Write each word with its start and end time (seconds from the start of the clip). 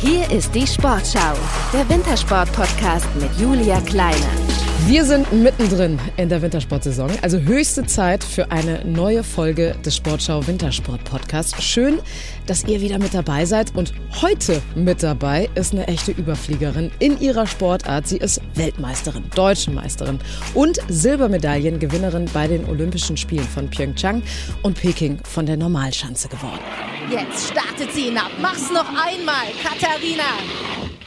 Hier 0.00 0.30
ist 0.30 0.54
die 0.54 0.64
Sportschau, 0.64 1.34
der 1.72 1.88
Wintersport-Podcast 1.88 3.08
mit 3.16 3.34
Julia 3.36 3.80
Kleiner. 3.80 4.57
Wir 4.86 5.04
sind 5.04 5.30
mittendrin 5.32 5.98
in 6.16 6.28
der 6.28 6.40
Wintersportsaison, 6.40 7.10
also 7.20 7.38
höchste 7.38 7.84
Zeit 7.84 8.24
für 8.24 8.50
eine 8.50 8.84
neue 8.86 9.22
Folge 9.22 9.76
des 9.84 9.96
Sportschau 9.96 10.46
Wintersport 10.46 11.04
Podcasts. 11.04 11.62
Schön, 11.62 11.98
dass 12.46 12.64
ihr 12.64 12.80
wieder 12.80 12.98
mit 12.98 13.12
dabei 13.12 13.44
seid 13.44 13.74
und 13.74 13.92
heute 14.22 14.62
mit 14.74 15.02
dabei 15.02 15.50
ist 15.56 15.74
eine 15.74 15.86
echte 15.88 16.12
Überfliegerin 16.12 16.90
in 17.00 17.20
ihrer 17.20 17.46
Sportart. 17.46 18.06
Sie 18.06 18.16
ist 18.16 18.40
Weltmeisterin, 18.54 19.24
Deutsche 19.34 19.70
Meisterin 19.70 20.20
und 20.54 20.78
Silbermedaillengewinnerin 20.88 22.26
bei 22.32 22.46
den 22.46 22.64
Olympischen 22.66 23.16
Spielen 23.16 23.46
von 23.46 23.68
Pyeongchang 23.68 24.22
und 24.62 24.80
Peking 24.80 25.18
von 25.24 25.44
der 25.44 25.58
Normalschanze 25.58 26.28
geworden. 26.28 26.60
Jetzt 27.10 27.48
startet 27.48 27.92
sie 27.92 28.04
hinab. 28.04 28.30
Mach's 28.40 28.70
noch 28.70 28.88
einmal, 28.88 29.46
Katharina. 29.62 30.97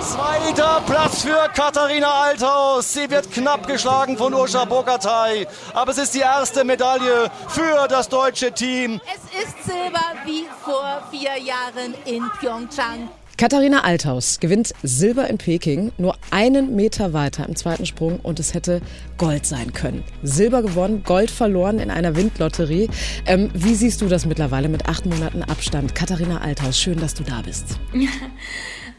Zweiter 0.00 0.82
Platz 0.86 1.22
für 1.24 1.50
Katharina 1.54 2.10
Althaus. 2.10 2.94
Sie 2.94 3.10
wird 3.10 3.30
knapp 3.30 3.66
geschlagen 3.66 4.16
von 4.16 4.32
Usha 4.32 4.64
Bogatay. 4.64 5.46
Aber 5.74 5.90
es 5.90 5.98
ist 5.98 6.14
die 6.14 6.20
erste 6.20 6.64
Medaille 6.64 7.30
für 7.48 7.86
das 7.86 8.08
deutsche 8.08 8.50
Team. 8.50 8.98
Es 9.04 9.42
ist 9.42 9.64
Silber 9.64 10.04
wie 10.24 10.44
vor 10.64 11.02
vier 11.10 11.36
Jahren 11.36 11.94
in 12.06 12.22
Pyeongchang. 12.40 13.10
Katharina 13.36 13.84
Althaus 13.84 14.40
gewinnt 14.40 14.72
Silber 14.82 15.28
in 15.28 15.36
Peking, 15.36 15.92
nur 15.98 16.16
einen 16.30 16.76
Meter 16.76 17.12
weiter 17.12 17.46
im 17.46 17.56
zweiten 17.56 17.84
Sprung 17.84 18.20
und 18.20 18.40
es 18.40 18.54
hätte 18.54 18.80
Gold 19.18 19.44
sein 19.44 19.72
können. 19.74 20.02
Silber 20.22 20.62
gewonnen, 20.62 21.02
Gold 21.04 21.30
verloren 21.30 21.78
in 21.78 21.90
einer 21.90 22.16
Windlotterie. 22.16 22.88
Ähm, 23.26 23.50
wie 23.54 23.74
siehst 23.74 24.00
du 24.00 24.08
das 24.08 24.24
mittlerweile 24.24 24.68
mit 24.68 24.88
acht 24.88 25.04
Monaten 25.04 25.42
Abstand? 25.42 25.94
Katharina 25.94 26.40
Althaus, 26.40 26.78
schön, 26.78 26.98
dass 26.98 27.14
du 27.14 27.22
da 27.22 27.42
bist. 27.42 27.78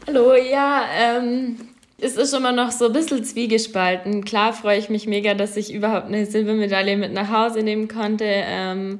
Hallo, 0.04 0.34
ja, 0.34 0.84
ähm, 0.98 1.56
es 2.00 2.16
ist 2.16 2.34
immer 2.34 2.50
noch 2.50 2.72
so 2.72 2.86
ein 2.86 2.92
bisschen 2.92 3.22
zwiegespalten. 3.24 4.24
Klar 4.24 4.52
freue 4.52 4.76
ich 4.76 4.88
mich 4.88 5.06
mega, 5.06 5.34
dass 5.34 5.56
ich 5.56 5.72
überhaupt 5.72 6.08
eine 6.08 6.26
Silbermedaille 6.26 6.96
mit 6.96 7.12
nach 7.12 7.30
Hause 7.30 7.62
nehmen 7.62 7.86
konnte. 7.86 8.24
Ähm, 8.26 8.98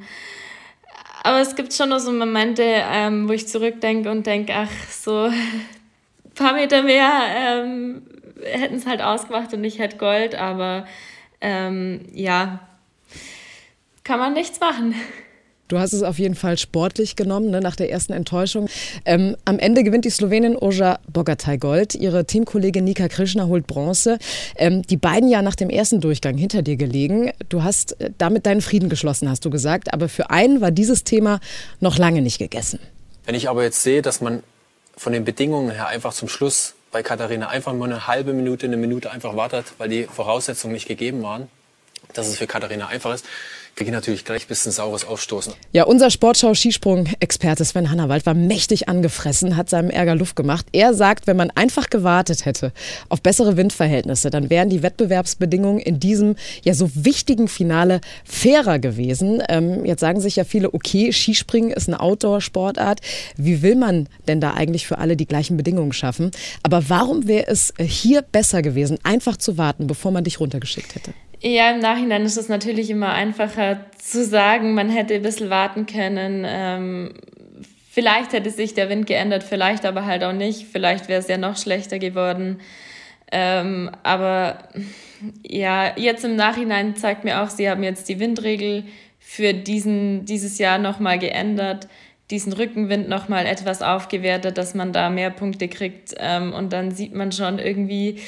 aber 1.25 1.41
es 1.41 1.57
gibt 1.57 1.75
schon 1.75 1.89
noch 1.89 1.99
so 1.99 2.13
Momente, 2.13 2.63
ähm, 2.65 3.29
wo 3.29 3.33
ich 3.33 3.49
zurückdenke 3.49 4.13
und 4.13 4.29
denke, 4.29 4.53
ach, 4.55 4.71
so 4.91 5.25
ein 5.25 5.35
paar 6.37 6.53
Meter 6.53 6.85
mehr 6.85 7.11
ähm, 7.37 8.03
hätten 8.45 8.77
es 8.77 8.87
halt 8.87 9.03
ausgemacht 9.03 9.53
und 9.55 9.65
ich 9.65 9.81
hätte 9.81 9.97
Gold. 9.97 10.37
Aber 10.37 10.87
ähm, 11.41 12.07
ja, 12.13 12.61
kann 14.05 14.21
man 14.21 14.35
nichts 14.35 14.61
machen. 14.61 14.95
Du 15.73 15.79
hast 15.79 15.95
es 15.95 16.03
auf 16.03 16.19
jeden 16.19 16.35
Fall 16.35 16.59
sportlich 16.59 17.17
genommen, 17.17 17.49
ne, 17.49 17.63
nach 17.63 17.77
der 17.77 17.91
ersten 17.91 18.13
Enttäuschung. 18.13 18.69
Ähm, 19.07 19.39
am 19.47 19.59
Ende 19.59 19.85
gewinnt 19.85 20.05
die 20.05 20.11
Slowenin 20.11 20.55
Oja 20.55 20.99
Bogatay 21.11 21.57
Gold. 21.57 21.95
Ihre 21.95 22.27
Teamkollegin 22.27 22.85
Nika 22.85 23.09
Krishna 23.09 23.47
holt 23.47 23.67
Bronze. 23.67 24.19
Ähm, 24.57 24.83
die 24.83 24.99
beiden 24.99 25.31
ja 25.31 25.41
nach 25.41 25.55
dem 25.55 25.71
ersten 25.71 26.03
Durchgang 26.03 26.37
hinter 26.37 26.61
dir 26.61 26.77
gelegen. 26.77 27.33
Du 27.49 27.63
hast 27.63 27.99
äh, 28.03 28.11
damit 28.19 28.45
deinen 28.45 28.61
Frieden 28.61 28.91
geschlossen, 28.91 29.31
hast 29.31 29.47
du 29.47 29.49
gesagt. 29.49 29.95
Aber 29.95 30.11
für 30.11 30.29
einen 30.29 30.61
war 30.61 30.73
dieses 30.73 31.05
Thema 31.05 31.41
noch 31.81 31.97
lange 31.97 32.21
nicht 32.21 32.37
gegessen. 32.37 32.79
Wenn 33.25 33.35
ich 33.35 33.49
aber 33.49 33.63
jetzt 33.63 33.83
sehe, 33.83 34.03
dass 34.03 34.21
man 34.21 34.43
von 34.99 35.15
den 35.15 35.25
Bedingungen 35.25 35.71
her 35.71 35.87
einfach 35.87 36.13
zum 36.13 36.29
Schluss 36.29 36.75
bei 36.91 37.03
Katharina 37.03 37.49
einfach 37.49 37.73
nur 37.73 37.87
eine 37.87 38.07
halbe 38.07 38.35
Minute, 38.35 38.67
eine 38.67 38.77
Minute 38.77 39.11
einfach 39.11 39.37
wartet, 39.37 39.73
weil 39.79 39.89
die 39.89 40.05
Voraussetzungen 40.05 40.75
nicht 40.75 40.87
gegeben 40.87 41.23
waren, 41.23 41.49
dass 42.13 42.29
es 42.29 42.37
für 42.37 42.47
Katharina 42.47 42.89
einfach 42.89 43.15
ist, 43.15 43.25
kriege 43.75 43.91
ich 43.91 43.95
natürlich 43.95 44.25
gleich 44.25 44.45
ein 44.45 44.49
bisschen 44.49 44.73
saures 44.73 45.07
Aufstoßen. 45.07 45.55
Ja, 45.73 45.85
unser 45.85 46.11
Sportschau-Skisprung-Experte 46.11 47.65
Sven 47.65 47.91
Hannawald 47.91 48.27
war 48.27 48.35
mächtig 48.35 48.89
angefressen, 48.89 49.57
hat 49.57 49.71
seinem 49.71 49.91
Ärger 49.91 50.15
Luft 50.15 50.37
gemacht. 50.37 50.67
Er 50.73 50.95
sagt, 50.95 51.27
wenn 51.27 51.37
man 51.37 51.51
einfach 51.51 51.89
gewartet 51.89 52.45
hätte 52.45 52.73
auf 53.09 53.23
bessere 53.23 53.57
Windverhältnisse, 53.57 54.31
dann 54.31 54.51
wären 54.51 54.69
die 54.69 54.83
Wettbewerbsbedingungen 54.83 55.81
in 55.81 56.01
diesem 56.01 56.37
ja 56.63 56.75
so 56.75 56.91
wichtigen 56.95 57.49
Finale 57.49 58.01
fairer 58.25 58.79
gewesen. 58.79 59.43
Ähm, 59.49 59.85
jetzt 59.85 60.01
sagen 60.01 60.21
sich 60.21 60.37
ja 60.37 60.45
viele, 60.45 60.75
okay, 60.75 61.13
Skispringen 61.13 61.71
ist 61.71 61.89
eine 61.89 62.01
Outdoor-Sportart. 62.01 63.01
Wie 63.37 63.63
will 63.63 63.77
man 63.77 64.09
denn 64.29 64.41
da 64.41 64.53
eigentlich 64.53 64.87
für 64.87 64.99
alle 64.99 65.17
die 65.17 65.27
gleichen 65.27 65.57
Bedingungen 65.57 65.93
schaffen? 65.93 66.31
Aber 66.63 66.89
warum 66.89 67.27
wäre 67.27 67.47
es 67.49 67.73
hier 67.79 68.23
besser 68.23 68.61
gewesen, 68.63 68.99
einfach 69.03 69.37
zu 69.37 69.57
warten, 69.57 69.87
bevor 69.87 70.11
man 70.11 70.25
dich 70.25 70.41
runtergeschickt 70.41 70.95
hätte? 70.95 71.13
Ja, 71.45 71.73
im 71.73 71.81
Nachhinein 71.81 72.25
ist 72.25 72.37
es 72.37 72.49
natürlich 72.49 72.89
immer 72.89 73.13
einfacher 73.13 73.85
zu 73.99 74.25
sagen, 74.25 74.75
man 74.75 74.89
hätte 74.89 75.15
ein 75.15 75.23
bisschen 75.23 75.51
warten 75.51 75.87
können. 75.87 76.45
Ähm, 76.47 77.15
vielleicht 77.91 78.33
hätte 78.33 78.51
sich 78.51 78.75
der 78.75 78.89
Wind 78.89 79.09
geändert, 79.09 79.43
vielleicht 79.43 79.85
aber 79.85 80.07
halt 80.07 80.23
auch 80.23 80.33
nicht. 80.33 80.69
Vielleicht 80.71 81.09
wäre 81.09 81.19
es 81.19 81.27
ja 81.27 81.39
noch 81.39 81.57
schlechter 81.57 81.99
geworden. 81.99 82.61
Ähm, 83.33 83.91
aber 84.05 84.69
ja, 85.43 85.97
jetzt 85.97 86.25
im 86.25 86.37
Nachhinein 86.37 86.95
zeigt 86.95 87.25
mir 87.25 87.43
auch, 87.43 87.51
sie 87.51 87.69
haben 87.69 87.83
jetzt 87.83 88.09
die 88.09 88.21
Windregel 88.21 88.85
für 89.19 89.53
diesen, 89.53 90.25
dieses 90.25 90.59
Jahr 90.59 90.79
nochmal 90.79 91.19
geändert, 91.19 91.89
diesen 92.31 92.53
Rückenwind 92.53 93.09
nochmal 93.09 93.47
etwas 93.47 93.83
aufgewertet, 93.83 94.59
dass 94.59 94.75
man 94.75 94.93
da 94.93 95.11
mehr 95.11 95.31
Punkte 95.31 95.67
kriegt. 95.67 96.15
Ähm, 96.19 96.53
und 96.53 96.73
dann 96.73 96.93
sieht 96.93 97.15
man 97.15 97.33
schon 97.33 97.59
irgendwie, 97.59 98.21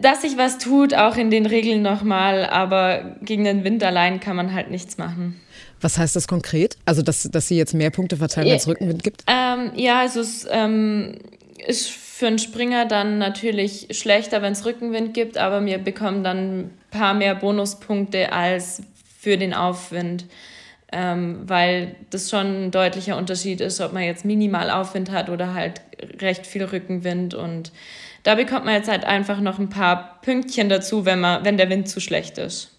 dass 0.00 0.22
sich 0.22 0.36
was 0.36 0.58
tut, 0.58 0.94
auch 0.94 1.16
in 1.16 1.30
den 1.30 1.46
Regeln 1.46 1.82
nochmal, 1.82 2.44
aber 2.46 3.16
gegen 3.22 3.44
den 3.44 3.64
Wind 3.64 3.82
allein 3.84 4.20
kann 4.20 4.36
man 4.36 4.52
halt 4.52 4.70
nichts 4.70 4.98
machen. 4.98 5.40
Was 5.80 5.98
heißt 5.98 6.16
das 6.16 6.26
konkret? 6.26 6.76
Also, 6.84 7.02
dass, 7.02 7.22
dass 7.24 7.48
sie 7.48 7.56
jetzt 7.56 7.74
mehr 7.74 7.90
Punkte 7.90 8.16
verteilen, 8.16 8.48
wenn 8.48 8.56
es 8.56 8.66
Rückenwind 8.66 9.02
gibt? 9.02 9.24
Ähm, 9.26 9.72
ja, 9.76 10.00
also 10.00 10.20
es 10.20 10.46
ähm, 10.50 11.18
ist 11.66 11.90
für 11.90 12.26
einen 12.26 12.38
Springer 12.38 12.86
dann 12.86 13.18
natürlich 13.18 13.88
schlechter, 13.90 14.40
wenn 14.42 14.52
es 14.52 14.64
Rückenwind 14.64 15.12
gibt, 15.12 15.36
aber 15.36 15.64
wir 15.64 15.78
bekommen 15.78 16.24
dann 16.24 16.60
ein 16.60 16.70
paar 16.90 17.14
mehr 17.14 17.34
Bonuspunkte 17.34 18.32
als 18.32 18.82
für 19.18 19.36
den 19.36 19.52
Aufwind. 19.54 20.24
Ähm, 20.92 21.40
weil 21.46 21.96
das 22.10 22.30
schon 22.30 22.66
ein 22.66 22.70
deutlicher 22.70 23.16
Unterschied 23.16 23.60
ist, 23.60 23.80
ob 23.80 23.92
man 23.92 24.04
jetzt 24.04 24.24
minimal 24.24 24.70
Aufwind 24.70 25.10
hat 25.10 25.28
oder 25.28 25.52
halt 25.52 25.80
recht 26.20 26.46
viel 26.46 26.64
Rückenwind 26.64 27.34
und 27.34 27.72
da 28.26 28.34
bekommt 28.34 28.64
man 28.64 28.74
jetzt 28.74 28.88
halt 28.88 29.04
einfach 29.04 29.40
noch 29.40 29.60
ein 29.60 29.68
paar 29.68 30.18
Pünktchen 30.20 30.68
dazu, 30.68 31.04
wenn, 31.04 31.20
man, 31.20 31.44
wenn 31.44 31.56
der 31.56 31.70
Wind 31.70 31.88
zu 31.88 32.00
schlecht 32.00 32.38
ist. 32.38 32.72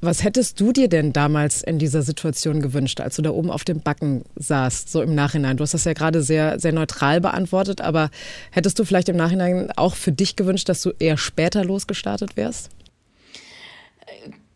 Was 0.00 0.22
hättest 0.22 0.60
du 0.60 0.72
dir 0.72 0.88
denn 0.88 1.12
damals 1.12 1.62
in 1.62 1.80
dieser 1.80 2.02
Situation 2.02 2.62
gewünscht, 2.62 3.00
als 3.00 3.16
du 3.16 3.22
da 3.22 3.30
oben 3.30 3.50
auf 3.50 3.64
dem 3.64 3.80
Backen 3.80 4.22
saßt, 4.36 4.92
so 4.92 5.02
im 5.02 5.16
Nachhinein? 5.16 5.56
Du 5.56 5.62
hast 5.62 5.74
das 5.74 5.84
ja 5.84 5.92
gerade 5.92 6.22
sehr, 6.22 6.60
sehr 6.60 6.72
neutral 6.72 7.20
beantwortet, 7.20 7.80
aber 7.80 8.10
hättest 8.52 8.78
du 8.78 8.84
vielleicht 8.84 9.08
im 9.08 9.16
Nachhinein 9.16 9.72
auch 9.74 9.96
für 9.96 10.12
dich 10.12 10.36
gewünscht, 10.36 10.68
dass 10.68 10.82
du 10.82 10.92
eher 11.00 11.16
später 11.16 11.64
losgestartet 11.64 12.36
wärst? 12.36 12.70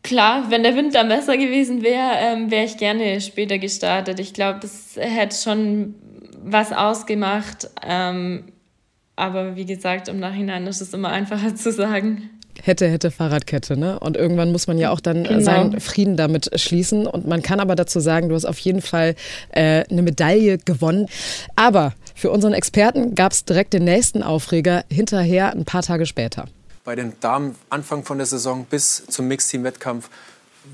Klar, 0.04 0.48
wenn 0.50 0.62
der 0.62 0.76
Wind 0.76 0.94
dann 0.94 1.08
besser 1.08 1.36
gewesen 1.36 1.82
wäre, 1.82 2.12
ähm, 2.18 2.52
wäre 2.52 2.66
ich 2.66 2.76
gerne 2.76 3.20
später 3.20 3.58
gestartet. 3.58 4.20
Ich 4.20 4.32
glaube, 4.32 4.60
das 4.60 4.94
hätte 4.96 5.36
schon 5.36 5.96
was 6.42 6.72
ausgemacht. 6.72 7.68
Ähm, 7.84 8.44
aber 9.20 9.54
wie 9.56 9.66
gesagt, 9.66 10.08
im 10.08 10.18
Nachhinein 10.18 10.66
ist 10.66 10.80
es 10.80 10.94
immer 10.94 11.10
einfacher 11.10 11.54
zu 11.54 11.72
sagen. 11.72 12.30
Hätte, 12.62 12.88
hätte 12.88 13.10
Fahrradkette, 13.10 13.76
ne? 13.76 13.98
Und 14.00 14.16
irgendwann 14.16 14.52
muss 14.52 14.66
man 14.66 14.76
ja 14.76 14.90
auch 14.90 15.00
dann 15.00 15.24
genau. 15.24 15.40
seinen 15.40 15.80
Frieden 15.80 16.16
damit 16.16 16.50
schließen. 16.60 17.06
Und 17.06 17.26
man 17.26 17.42
kann 17.42 17.60
aber 17.60 17.74
dazu 17.74 18.00
sagen, 18.00 18.28
du 18.28 18.34
hast 18.34 18.44
auf 18.44 18.58
jeden 18.58 18.82
Fall 18.82 19.14
äh, 19.50 19.84
eine 19.90 20.02
Medaille 20.02 20.58
gewonnen. 20.58 21.06
Aber 21.56 21.94
für 22.14 22.30
unseren 22.30 22.52
Experten 22.52 23.14
gab 23.14 23.32
es 23.32 23.44
direkt 23.44 23.72
den 23.72 23.84
nächsten 23.84 24.22
Aufreger 24.22 24.84
hinterher, 24.90 25.52
ein 25.52 25.64
paar 25.64 25.82
Tage 25.82 26.04
später. 26.04 26.46
Bei 26.84 26.96
den 26.96 27.12
Damen 27.20 27.54
Anfang 27.70 28.04
von 28.04 28.18
der 28.18 28.26
Saison 28.26 28.66
bis 28.68 29.06
zum 29.06 29.28
Mixteam-Wettkampf 29.28 30.10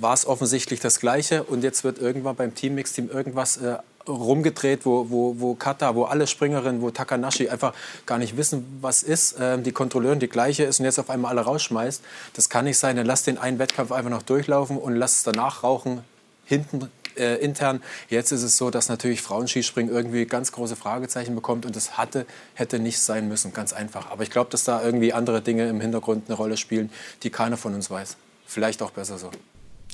war 0.01 0.15
es 0.15 0.27
offensichtlich 0.27 0.81
das 0.81 0.99
Gleiche. 0.99 1.45
Und 1.45 1.63
jetzt 1.63 1.85
wird 1.85 1.99
irgendwann 1.99 2.37
beim 2.37 2.55
Team-Mixteam 2.55 3.11
irgendwas 3.11 3.59
äh, 3.59 3.77
rumgedreht, 4.09 4.87
wo, 4.87 5.11
wo, 5.11 5.37
wo 5.39 5.55
Kata, 5.55 5.95
wo 5.95 6.05
alle 6.05 6.27
Springerinnen, 6.27 6.83
wo 6.83 6.91
Takanashi 6.91 7.49
einfach 7.49 7.75
gar 8.07 8.19
nicht 8.19 8.37
wissen, 8.37 8.79
was 8.81 9.03
ist, 9.03 9.37
ähm, 9.41 9.63
die 9.63 9.73
Kontrolleurin 9.73 10.21
die 10.21 10.29
gleiche 10.29 10.65
ist 10.65 10.81
und 10.81 10.85
jetzt 10.85 10.99
auf 10.99 11.11
einmal 11.11 11.33
alle 11.33 11.43
rausschmeißt. 11.43 12.03
Das 12.35 12.49
kann 12.49 12.65
nicht 12.65 12.79
sein. 12.79 12.97
Dann 12.97 13.07
lass 13.07 13.23
den 13.23 13.39
einen 13.39 13.59
Wettkampf 13.59 13.93
einfach 13.93 14.11
noch 14.11 14.23
durchlaufen 14.23 14.79
und 14.79 14.95
lass 14.95 15.13
es 15.13 15.23
danach 15.23 15.63
rauchen, 15.63 16.03
hinten 16.45 16.91
äh, 17.17 17.37
intern. 17.37 17.83
Jetzt 18.09 18.33
ist 18.33 18.43
es 18.43 18.57
so, 18.57 18.71
dass 18.71 18.89
natürlich 18.89 19.23
Frauenskispringen 19.23 19.93
irgendwie 19.93 20.27
ganz 20.27 20.53
große 20.53 20.77
Fragezeichen 20.77 21.35
bekommt 21.35 21.67
und 21.67 21.75
das 21.75 21.97
hatte, 21.97 22.27
hätte 22.55 22.79
nicht 22.79 23.01
sein 23.01 23.29
müssen, 23.29 23.53
ganz 23.53 23.73
einfach. 23.73 24.11
Aber 24.11 24.23
ich 24.23 24.31
glaube, 24.31 24.51
dass 24.51 24.65
da 24.65 24.83
irgendwie 24.83 25.13
andere 25.13 25.43
Dinge 25.43 25.69
im 25.69 25.81
Hintergrund 25.81 26.25
eine 26.29 26.37
Rolle 26.37 26.57
spielen, 26.57 26.91
die 27.23 27.31
keiner 27.31 27.57
von 27.57 27.75
uns 27.75 27.91
weiß. 27.91 28.17
Vielleicht 28.47 28.83
auch 28.83 28.91
besser 28.91 29.19
so. 29.19 29.31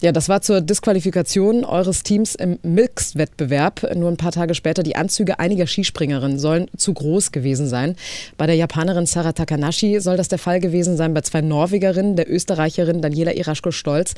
Ja, 0.03 0.11
das 0.11 0.29
war 0.29 0.43
zur 0.43 0.61
Disqualifikation 0.61 1.65
eures 1.65 2.03
Teams 2.03 2.35
im 2.35 2.59
Mixed-Wettbewerb. 2.65 3.95
Nur 3.95 4.11
ein 4.11 4.17
paar 4.17 4.33
Tage 4.33 4.57
später, 4.57 4.83
die 4.83 4.97
Anzüge 4.97 5.39
einiger 5.39 5.69
Skispringerinnen 5.69 6.41
sollen 6.41 6.67
zu 6.77 6.93
groß 6.93 7.31
gewesen 7.31 7.69
sein. 7.69 7.95
Bei 8.37 8.47
der 8.49 8.57
Japanerin 8.57 9.07
Sarah 9.07 9.31
Takanashi 9.31 10.01
soll 10.01 10.17
das 10.17 10.27
der 10.27 10.41
Fall 10.41 10.59
gewesen 10.59 10.97
sein, 10.97 11.15
bei 11.15 11.21
zwei 11.21 11.41
Norwegerinnen, 11.41 12.17
der 12.17 12.29
Österreicherin 12.29 13.01
Daniela 13.01 13.37
Iraschko-Stolz. 13.37 14.15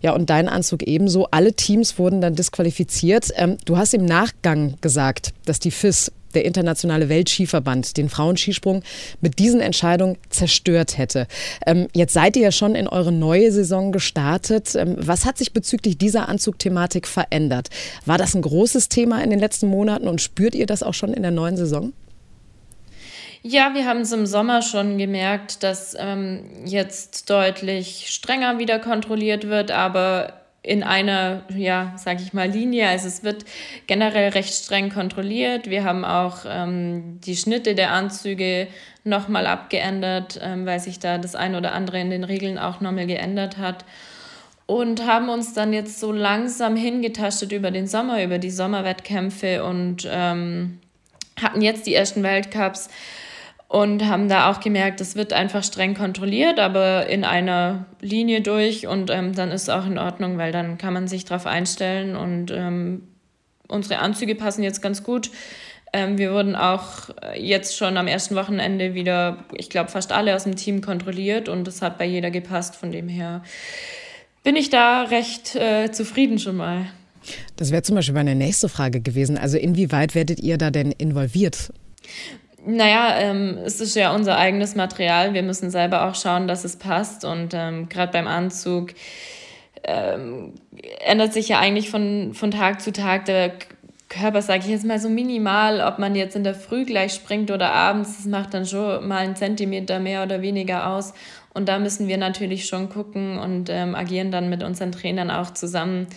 Ja, 0.00 0.14
und 0.14 0.30
dein 0.30 0.48
Anzug 0.48 0.82
ebenso. 0.84 1.26
Alle 1.30 1.52
Teams 1.52 1.98
wurden 1.98 2.22
dann 2.22 2.34
disqualifiziert. 2.34 3.28
Ähm, 3.36 3.58
du 3.66 3.76
hast 3.76 3.92
im 3.92 4.06
Nachgang 4.06 4.78
gesagt, 4.80 5.34
dass 5.44 5.60
die 5.60 5.70
FIS 5.70 6.12
der 6.36 6.44
Internationale 6.44 7.08
Weltskiverband 7.08 7.96
den 7.96 8.08
Frauenskisprung 8.08 8.82
mit 9.20 9.38
diesen 9.38 9.60
Entscheidungen 9.60 10.18
zerstört 10.28 10.98
hätte. 10.98 11.26
Ähm, 11.66 11.88
jetzt 11.94 12.12
seid 12.12 12.36
ihr 12.36 12.42
ja 12.42 12.52
schon 12.52 12.74
in 12.74 12.86
eure 12.86 13.10
neue 13.10 13.50
Saison 13.50 13.90
gestartet. 13.90 14.74
Ähm, 14.76 14.96
was 14.98 15.24
hat 15.24 15.38
sich 15.38 15.52
bezüglich 15.52 15.98
dieser 15.98 16.28
Anzugthematik 16.28 17.08
verändert? 17.08 17.70
War 18.04 18.18
das 18.18 18.34
ein 18.34 18.42
großes 18.42 18.88
Thema 18.88 19.24
in 19.24 19.30
den 19.30 19.40
letzten 19.40 19.66
Monaten 19.66 20.06
und 20.06 20.20
spürt 20.20 20.54
ihr 20.54 20.66
das 20.66 20.82
auch 20.82 20.94
schon 20.94 21.12
in 21.12 21.22
der 21.22 21.32
neuen 21.32 21.56
Saison? 21.56 21.92
Ja, 23.42 23.74
wir 23.74 23.86
haben 23.86 24.00
es 24.00 24.12
im 24.12 24.26
Sommer 24.26 24.60
schon 24.60 24.98
gemerkt, 24.98 25.62
dass 25.62 25.96
ähm, 25.98 26.44
jetzt 26.64 27.30
deutlich 27.30 28.08
strenger 28.08 28.58
wieder 28.58 28.80
kontrolliert 28.80 29.46
wird, 29.48 29.70
aber 29.70 30.45
in 30.66 30.82
einer, 30.82 31.42
ja, 31.56 31.94
sage 31.96 32.22
ich 32.22 32.32
mal, 32.32 32.48
Linie. 32.48 32.88
Also 32.88 33.06
es 33.06 33.22
wird 33.22 33.44
generell 33.86 34.30
recht 34.30 34.52
streng 34.52 34.90
kontrolliert. 34.90 35.70
Wir 35.70 35.84
haben 35.84 36.04
auch 36.04 36.38
ähm, 36.46 37.20
die 37.24 37.36
Schnitte 37.36 37.76
der 37.76 37.92
Anzüge 37.92 38.66
nochmal 39.04 39.46
abgeändert, 39.46 40.40
ähm, 40.42 40.66
weil 40.66 40.80
sich 40.80 40.98
da 40.98 41.18
das 41.18 41.36
ein 41.36 41.54
oder 41.54 41.72
andere 41.72 42.00
in 42.00 42.10
den 42.10 42.24
Regeln 42.24 42.58
auch 42.58 42.80
nochmal 42.80 43.06
geändert 43.06 43.58
hat. 43.58 43.84
Und 44.66 45.06
haben 45.06 45.28
uns 45.28 45.54
dann 45.54 45.72
jetzt 45.72 46.00
so 46.00 46.10
langsam 46.10 46.74
hingetastet 46.74 47.52
über 47.52 47.70
den 47.70 47.86
Sommer, 47.86 48.24
über 48.24 48.38
die 48.38 48.50
Sommerwettkämpfe 48.50 49.62
und 49.62 50.08
ähm, 50.10 50.80
hatten 51.40 51.62
jetzt 51.62 51.86
die 51.86 51.94
ersten 51.94 52.24
Weltcups 52.24 52.88
und 53.68 54.06
haben 54.06 54.28
da 54.28 54.50
auch 54.50 54.60
gemerkt, 54.60 55.00
es 55.00 55.16
wird 55.16 55.32
einfach 55.32 55.64
streng 55.64 55.94
kontrolliert, 55.94 56.58
aber 56.60 57.08
in 57.08 57.24
einer 57.24 57.86
Linie 58.00 58.40
durch 58.40 58.86
und 58.86 59.10
ähm, 59.10 59.34
dann 59.34 59.50
ist 59.50 59.62
es 59.62 59.68
auch 59.68 59.86
in 59.86 59.98
Ordnung, 59.98 60.38
weil 60.38 60.52
dann 60.52 60.78
kann 60.78 60.94
man 60.94 61.08
sich 61.08 61.24
darauf 61.24 61.46
einstellen 61.46 62.16
und 62.16 62.52
ähm, 62.52 63.02
unsere 63.68 63.98
Anzüge 63.98 64.34
passen 64.34 64.62
jetzt 64.62 64.82
ganz 64.82 65.02
gut. 65.02 65.30
Ähm, 65.92 66.18
wir 66.18 66.32
wurden 66.32 66.54
auch 66.54 67.10
jetzt 67.36 67.76
schon 67.76 67.96
am 67.96 68.06
ersten 68.06 68.36
Wochenende 68.36 68.94
wieder, 68.94 69.44
ich 69.54 69.70
glaube, 69.70 69.90
fast 69.90 70.12
alle 70.12 70.36
aus 70.36 70.44
dem 70.44 70.56
Team 70.56 70.80
kontrolliert 70.80 71.48
und 71.48 71.66
es 71.66 71.82
hat 71.82 71.98
bei 71.98 72.04
jeder 72.04 72.30
gepasst. 72.30 72.76
Von 72.76 72.92
dem 72.92 73.08
her 73.08 73.42
bin 74.44 74.56
ich 74.56 74.70
da 74.70 75.02
recht 75.02 75.56
äh, 75.56 75.90
zufrieden 75.90 76.38
schon 76.38 76.56
mal. 76.56 76.86
Das 77.56 77.72
wäre 77.72 77.82
zum 77.82 77.96
Beispiel 77.96 78.14
meine 78.14 78.36
nächste 78.36 78.68
Frage 78.68 79.00
gewesen. 79.00 79.36
Also 79.36 79.58
inwieweit 79.58 80.14
werdet 80.14 80.38
ihr 80.38 80.58
da 80.58 80.70
denn 80.70 80.92
involviert? 80.92 81.72
Naja, 82.68 83.16
ähm, 83.20 83.58
es 83.64 83.80
ist 83.80 83.94
ja 83.94 84.12
unser 84.12 84.36
eigenes 84.36 84.74
Material. 84.74 85.34
Wir 85.34 85.44
müssen 85.44 85.70
selber 85.70 86.08
auch 86.08 86.16
schauen, 86.16 86.48
dass 86.48 86.64
es 86.64 86.76
passt. 86.76 87.24
Und 87.24 87.54
ähm, 87.54 87.88
gerade 87.88 88.10
beim 88.10 88.26
Anzug 88.26 88.92
ähm, 89.84 90.52
ändert 91.04 91.32
sich 91.32 91.48
ja 91.48 91.60
eigentlich 91.60 91.90
von, 91.90 92.34
von 92.34 92.50
Tag 92.50 92.80
zu 92.80 92.92
Tag 92.92 93.26
der 93.26 93.52
Körper, 94.08 94.42
sage 94.42 94.64
ich 94.64 94.70
jetzt 94.70 94.84
mal 94.84 94.98
so 94.98 95.08
minimal, 95.08 95.80
ob 95.80 96.00
man 96.00 96.16
jetzt 96.16 96.34
in 96.34 96.42
der 96.42 96.54
Früh 96.54 96.84
gleich 96.84 97.12
springt 97.12 97.50
oder 97.52 97.72
abends, 97.72 98.16
das 98.16 98.26
macht 98.26 98.54
dann 98.54 98.66
schon 98.66 99.06
mal 99.06 99.18
einen 99.18 99.36
Zentimeter 99.36 100.00
mehr 100.00 100.24
oder 100.24 100.42
weniger 100.42 100.90
aus. 100.90 101.14
Und 101.54 101.68
da 101.68 101.78
müssen 101.78 102.08
wir 102.08 102.18
natürlich 102.18 102.66
schon 102.66 102.88
gucken 102.88 103.38
und 103.38 103.68
ähm, 103.70 103.94
agieren 103.94 104.30
dann 104.32 104.50
mit 104.50 104.62
unseren 104.64 104.92
Trainern 104.92 105.30
auch 105.30 105.52
zusammen, 105.52 106.08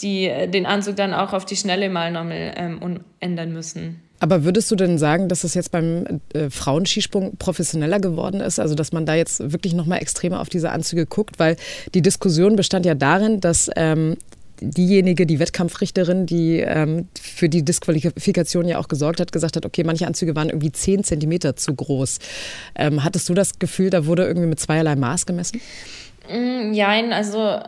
die 0.00 0.26
äh, 0.26 0.48
den 0.48 0.66
Anzug 0.66 0.96
dann 0.96 1.14
auch 1.14 1.32
auf 1.32 1.44
die 1.44 1.56
Schnelle 1.56 1.90
mal 1.90 2.12
nochmal 2.12 2.54
ähm, 2.56 3.00
ändern 3.20 3.52
müssen. 3.52 4.05
Aber 4.18 4.44
würdest 4.44 4.70
du 4.70 4.76
denn 4.76 4.98
sagen, 4.98 5.28
dass 5.28 5.44
es 5.44 5.54
jetzt 5.54 5.70
beim 5.70 6.20
äh, 6.32 6.48
Frauenskisprung 6.50 7.36
professioneller 7.36 8.00
geworden 8.00 8.40
ist? 8.40 8.58
Also, 8.58 8.74
dass 8.74 8.92
man 8.92 9.06
da 9.06 9.14
jetzt 9.14 9.52
wirklich 9.52 9.74
nochmal 9.74 10.00
extremer 10.00 10.40
auf 10.40 10.48
diese 10.48 10.70
Anzüge 10.70 11.06
guckt? 11.06 11.38
Weil 11.38 11.56
die 11.94 12.02
Diskussion 12.02 12.56
bestand 12.56 12.86
ja 12.86 12.94
darin, 12.94 13.40
dass 13.40 13.70
ähm, 13.76 14.16
diejenige, 14.60 15.26
die 15.26 15.38
Wettkampfrichterin, 15.38 16.26
die 16.26 16.60
ähm, 16.60 17.08
für 17.20 17.48
die 17.48 17.64
Disqualifikation 17.64 18.66
ja 18.66 18.78
auch 18.78 18.88
gesorgt 18.88 19.20
hat, 19.20 19.32
gesagt 19.32 19.56
hat, 19.56 19.66
okay, 19.66 19.84
manche 19.84 20.06
Anzüge 20.06 20.34
waren 20.34 20.48
irgendwie 20.48 20.72
zehn 20.72 21.04
Zentimeter 21.04 21.56
zu 21.56 21.74
groß. 21.74 22.18
Ähm, 22.74 23.04
hattest 23.04 23.28
du 23.28 23.34
das 23.34 23.58
Gefühl, 23.58 23.90
da 23.90 24.06
wurde 24.06 24.26
irgendwie 24.26 24.48
mit 24.48 24.60
zweierlei 24.60 24.96
Maß 24.96 25.26
gemessen? 25.26 25.60
Nein, 26.28 27.08
mm, 27.08 27.12
also 27.12 27.60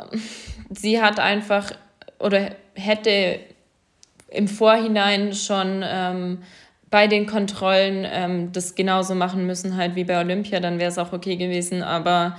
sie 0.71 1.01
hat 1.01 1.21
einfach 1.21 1.73
oder 2.19 2.51
hätte 2.75 3.39
im 4.29 4.49
Vorhinein 4.49 5.33
schon 5.33 5.85
ähm, 5.85 6.39
bei 6.91 7.07
den 7.07 7.27
Kontrollen 7.27 8.07
ähm, 8.11 8.53
das 8.53 8.75
genauso 8.75 9.15
machen 9.15 9.47
müssen, 9.47 9.77
halt 9.77 9.95
wie 9.95 10.05
bei 10.05 10.19
Olympia, 10.21 10.61
dann 10.61 10.79
wäre 10.79 10.91
es 10.91 10.99
auch 10.99 11.13
okay 11.13 11.37
gewesen. 11.37 11.83
Aber 11.83 12.39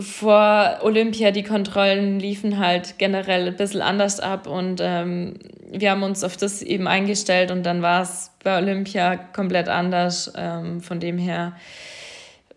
vor 0.00 0.78
Olympia, 0.82 1.30
die 1.30 1.44
Kontrollen 1.44 2.18
liefen 2.18 2.58
halt 2.58 2.98
generell 2.98 3.46
ein 3.46 3.56
bisschen 3.56 3.82
anders 3.82 4.18
ab 4.18 4.46
und 4.46 4.80
ähm, 4.82 5.34
wir 5.70 5.90
haben 5.90 6.02
uns 6.02 6.24
auf 6.24 6.36
das 6.36 6.62
eben 6.62 6.88
eingestellt 6.88 7.50
und 7.50 7.64
dann 7.64 7.82
war 7.82 8.02
es 8.02 8.30
bei 8.42 8.58
Olympia 8.58 9.16
komplett 9.16 9.68
anders. 9.68 10.32
Ähm, 10.36 10.80
von 10.80 11.00
dem 11.00 11.18
her 11.18 11.52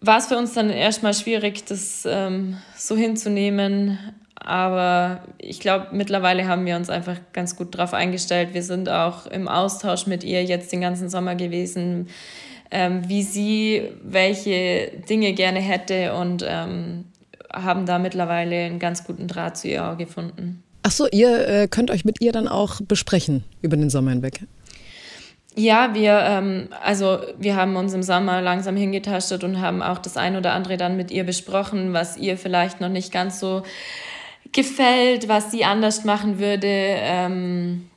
war 0.01 0.17
es 0.17 0.27
für 0.27 0.37
uns 0.37 0.53
dann 0.53 0.69
erstmal 0.69 1.13
schwierig, 1.13 1.65
das 1.65 2.07
ähm, 2.09 2.57
so 2.75 2.95
hinzunehmen. 2.95 3.97
Aber 4.39 5.21
ich 5.39 5.59
glaube, 5.59 5.87
mittlerweile 5.91 6.47
haben 6.47 6.65
wir 6.65 6.75
uns 6.75 6.89
einfach 6.89 7.17
ganz 7.33 7.55
gut 7.55 7.73
darauf 7.73 7.93
eingestellt. 7.93 8.53
Wir 8.53 8.63
sind 8.63 8.87
auch 8.87 9.25
im 9.25 9.47
Austausch 9.47 10.07
mit 10.07 10.23
ihr 10.23 10.43
jetzt 10.43 10.71
den 10.71 10.81
ganzen 10.81 11.09
Sommer 11.09 11.35
gewesen, 11.35 12.07
ähm, 12.69 13.07
wie 13.07 13.23
sie 13.23 13.89
welche 14.03 14.91
Dinge 15.09 15.33
gerne 15.33 15.59
hätte 15.59 16.13
und 16.13 16.45
ähm, 16.47 17.05
haben 17.51 17.85
da 17.85 17.97
mittlerweile 17.97 18.65
einen 18.65 18.79
ganz 18.79 19.05
guten 19.05 19.27
Draht 19.27 19.57
zu 19.57 19.69
ihr 19.69 19.95
gefunden. 19.97 20.63
Ach 20.83 20.91
so, 20.91 21.07
ihr 21.07 21.47
äh, 21.47 21.67
könnt 21.67 21.91
euch 21.91 22.05
mit 22.05 22.21
ihr 22.21 22.31
dann 22.31 22.47
auch 22.47 22.79
besprechen 22.81 23.43
über 23.61 23.75
den 23.75 23.89
Sommer 23.89 24.11
hinweg. 24.11 24.41
Ja, 25.55 25.95
wir, 25.95 26.19
ähm, 26.19 26.69
also 26.83 27.19
wir 27.39 27.55
haben 27.55 27.75
uns 27.77 27.91
im 27.93 28.03
Sommer 28.03 28.41
langsam 28.41 28.75
hingetastet 28.75 29.43
und 29.43 29.59
haben 29.59 29.81
auch 29.81 29.97
das 29.97 30.15
ein 30.15 30.35
oder 30.35 30.53
andere 30.53 30.77
dann 30.77 30.95
mit 30.95 31.09
ihr 31.09 31.23
besprochen, 31.23 31.93
was 31.93 32.15
ihr 32.15 32.37
vielleicht 32.37 32.79
noch 32.79 32.89
nicht 32.89 33.11
ganz 33.11 33.39
so 33.39 33.63
gefällt, 34.57 35.27
was 35.27 35.51
sie 35.51 35.63
anders 35.63 36.03
machen 36.03 36.39
würde, 36.39 36.67
ähm, 36.67 37.87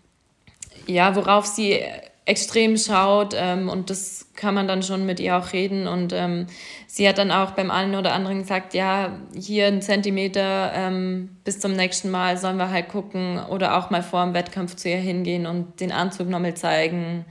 ja, 0.87 1.17
worauf 1.17 1.47
sie 1.47 1.81
extrem 2.27 2.77
schaut 2.77 3.35
ähm, 3.35 3.71
und 3.71 3.89
das 3.89 4.27
kann 4.37 4.55
man 4.55 4.69
dann 4.69 4.83
schon 4.83 5.07
mit 5.07 5.21
ihr 5.21 5.39
auch 5.39 5.55
reden 5.55 5.89
und 5.89 6.13
ähm, 6.13 6.49
sie 6.87 7.09
hat 7.09 7.17
dann 7.17 7.31
auch 7.31 7.53
beim 7.53 7.71
einen 7.71 7.95
oder 7.95 8.13
anderen 8.13 8.41
gesagt, 8.41 8.75
ja, 8.75 9.19
hier 9.35 9.69
ein 9.69 9.81
Zentimeter 9.81 10.71
ähm, 10.75 11.31
bis 11.45 11.61
zum 11.61 11.73
nächsten 11.73 12.11
Mal 12.11 12.37
sollen 12.37 12.59
wir 12.59 12.71
halt 12.71 12.91
gucken 12.91 13.41
oder 13.49 13.79
auch 13.79 13.89
mal 13.89 14.03
vor 14.03 14.23
dem 14.23 14.35
Wettkampf 14.35 14.77
zu 14.77 14.91
ihr 14.91 14.99
hingehen 14.99 15.47
und 15.47 15.81
den 15.81 15.93
Anzug 15.93 16.29
nochmal 16.29 16.55
zeigen 16.55 17.25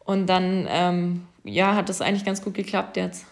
und 0.00 0.26
dann, 0.26 0.66
ähm, 0.68 1.26
ja, 1.44 1.76
hat 1.76 1.88
das 1.88 2.00
eigentlich 2.00 2.24
ganz 2.24 2.42
gut 2.42 2.54
geklappt 2.54 2.96
jetzt. 2.96 3.24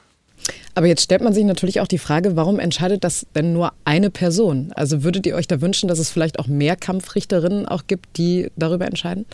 Aber 0.75 0.87
jetzt 0.87 1.03
stellt 1.03 1.23
man 1.23 1.33
sich 1.33 1.45
natürlich 1.45 1.81
auch 1.81 1.89
die 1.89 1.99
Frage, 1.99 2.37
warum 2.37 2.59
entscheidet 2.59 3.05
das 3.05 3.27
denn 3.35 3.53
nur 3.53 3.73
eine 3.85 4.11
Person? 4.11 4.73
Also 4.77 5.03
würdet 5.03 5.27
ihr 5.27 5.35
euch 5.35 5.49
da 5.49 5.61
wünschen, 5.61 5.89
dass 5.89 5.99
es 5.99 6.11
vielleicht 6.11 6.39
auch 6.39 6.47
mehr 6.47 6.77
Kampfrichterinnen 6.77 7.67
auch 7.67 7.83
gibt, 7.87 8.17
die 8.17 8.50
darüber 8.57 8.87
entscheiden? 8.87 9.27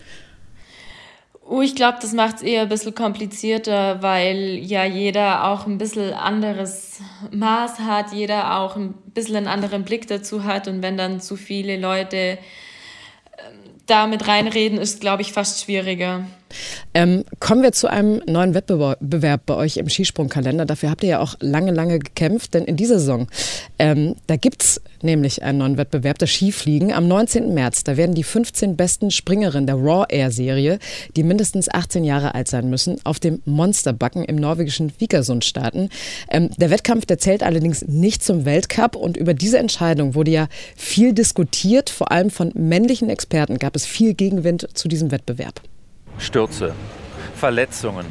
Oh, 1.49 1.61
ich 1.61 1.75
glaube, 1.75 1.99
das 2.01 2.11
macht 2.11 2.37
es 2.37 2.41
eher 2.41 2.63
ein 2.63 2.69
bisschen 2.69 2.93
komplizierter, 2.93 4.01
weil 4.01 4.59
ja 4.61 4.83
jeder 4.83 5.45
auch 5.45 5.65
ein 5.65 5.77
bisschen 5.77 6.13
anderes 6.13 6.99
Maß 7.31 7.79
hat, 7.79 8.11
jeder 8.11 8.59
auch 8.59 8.75
ein 8.75 8.93
bisschen 9.13 9.37
einen 9.37 9.47
anderen 9.47 9.83
Blick 9.83 10.07
dazu 10.07 10.43
hat. 10.43 10.67
Und 10.67 10.81
wenn 10.81 10.97
dann 10.97 11.21
zu 11.21 11.37
viele 11.37 11.77
Leute 11.77 12.17
ähm, 13.37 13.59
da 13.85 14.07
mit 14.07 14.27
reinreden, 14.27 14.77
ist, 14.77 14.99
glaube 14.99 15.21
ich, 15.21 15.31
fast 15.31 15.63
schwieriger. 15.63 16.25
Ähm, 16.93 17.23
kommen 17.39 17.63
wir 17.63 17.71
zu 17.71 17.89
einem 17.89 18.21
neuen 18.27 18.53
Wettbewerb 18.53 19.45
bei 19.45 19.55
euch 19.55 19.77
im 19.77 19.89
Skisprungkalender. 19.89 20.65
Dafür 20.65 20.89
habt 20.89 21.03
ihr 21.03 21.09
ja 21.09 21.19
auch 21.19 21.35
lange, 21.39 21.71
lange 21.71 21.99
gekämpft, 21.99 22.53
denn 22.53 22.65
in 22.65 22.75
dieser 22.75 22.99
Saison, 22.99 23.27
ähm, 23.79 24.15
da 24.27 24.35
gibt 24.35 24.63
es 24.63 24.81
nämlich 25.03 25.43
einen 25.43 25.59
neuen 25.59 25.77
Wettbewerb, 25.77 26.17
das 26.17 26.31
Skifliegen. 26.31 26.91
Am 26.91 27.07
19. 27.07 27.53
März, 27.53 27.83
da 27.83 27.97
werden 27.97 28.15
die 28.15 28.23
15 28.23 28.75
besten 28.75 29.11
Springerinnen 29.11 29.67
der 29.67 29.75
Raw 29.75 30.05
Air 30.09 30.31
Serie, 30.31 30.79
die 31.15 31.23
mindestens 31.23 31.69
18 31.69 32.03
Jahre 32.03 32.35
alt 32.35 32.47
sein 32.47 32.69
müssen, 32.69 32.97
auf 33.03 33.19
dem 33.19 33.41
Monsterbacken 33.45 34.23
im 34.23 34.35
norwegischen 34.35 34.91
Vikersund 34.99 35.45
starten. 35.45 35.89
Ähm, 36.29 36.49
der 36.57 36.69
Wettkampf, 36.69 37.05
der 37.05 37.19
zählt 37.19 37.43
allerdings 37.43 37.85
nicht 37.87 38.23
zum 38.23 38.45
Weltcup 38.45 38.95
und 38.95 39.17
über 39.17 39.33
diese 39.33 39.59
Entscheidung 39.59 40.15
wurde 40.15 40.31
ja 40.31 40.47
viel 40.75 41.13
diskutiert. 41.13 41.89
Vor 41.89 42.11
allem 42.11 42.29
von 42.29 42.51
männlichen 42.55 43.09
Experten 43.09 43.59
gab 43.59 43.75
es 43.75 43.85
viel 43.85 44.13
Gegenwind 44.13 44.67
zu 44.73 44.87
diesem 44.87 45.11
Wettbewerb. 45.11 45.61
Stürze, 46.17 46.73
Verletzungen, 47.35 48.05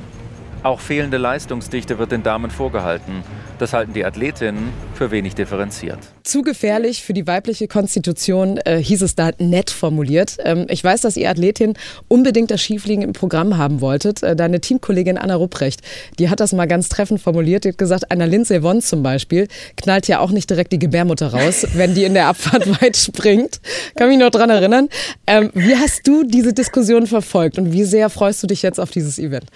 Auch 0.66 0.80
fehlende 0.80 1.16
Leistungsdichte 1.16 2.00
wird 2.00 2.10
den 2.10 2.24
Damen 2.24 2.50
vorgehalten. 2.50 3.22
Das 3.60 3.72
halten 3.72 3.92
die 3.92 4.04
Athletinnen 4.04 4.72
für 4.96 5.12
wenig 5.12 5.36
differenziert. 5.36 6.00
Zu 6.24 6.42
gefährlich 6.42 7.04
für 7.04 7.12
die 7.12 7.24
weibliche 7.24 7.68
Konstitution 7.68 8.58
äh, 8.64 8.78
hieß 8.78 9.02
es 9.02 9.14
da 9.14 9.30
nett 9.38 9.70
formuliert. 9.70 10.38
Ähm, 10.42 10.66
ich 10.68 10.82
weiß, 10.82 11.02
dass 11.02 11.16
ihr 11.16 11.30
Athletin 11.30 11.74
unbedingt 12.08 12.50
das 12.50 12.62
Skifliegen 12.62 13.04
im 13.04 13.12
Programm 13.12 13.58
haben 13.58 13.80
wolltet. 13.80 14.24
Äh, 14.24 14.34
deine 14.34 14.60
Teamkollegin 14.60 15.18
Anna 15.18 15.36
Rupprecht, 15.36 15.82
die 16.18 16.30
hat 16.30 16.40
das 16.40 16.52
mal 16.52 16.66
ganz 16.66 16.88
treffend 16.88 17.20
formuliert. 17.20 17.62
Die 17.62 17.68
hat 17.68 17.78
gesagt, 17.78 18.10
Anna 18.10 18.24
Lindsay 18.24 18.60
Vonn 18.64 18.80
zum 18.80 19.04
Beispiel 19.04 19.46
knallt 19.76 20.08
ja 20.08 20.18
auch 20.18 20.32
nicht 20.32 20.50
direkt 20.50 20.72
die 20.72 20.80
Gebärmutter 20.80 21.28
raus, 21.28 21.64
wenn 21.74 21.94
die 21.94 22.02
in 22.02 22.14
der 22.14 22.26
Abfahrt 22.26 22.66
weit 22.82 22.96
springt. 22.96 23.60
Kann 23.94 24.08
mich 24.08 24.18
noch 24.18 24.30
dran 24.30 24.50
erinnern. 24.50 24.88
Ähm, 25.28 25.52
wie 25.54 25.76
hast 25.76 26.08
du 26.08 26.24
diese 26.24 26.52
Diskussion 26.52 27.06
verfolgt 27.06 27.56
und 27.56 27.72
wie 27.72 27.84
sehr 27.84 28.10
freust 28.10 28.42
du 28.42 28.48
dich 28.48 28.62
jetzt 28.62 28.80
auf 28.80 28.90
dieses 28.90 29.20
Event? 29.20 29.46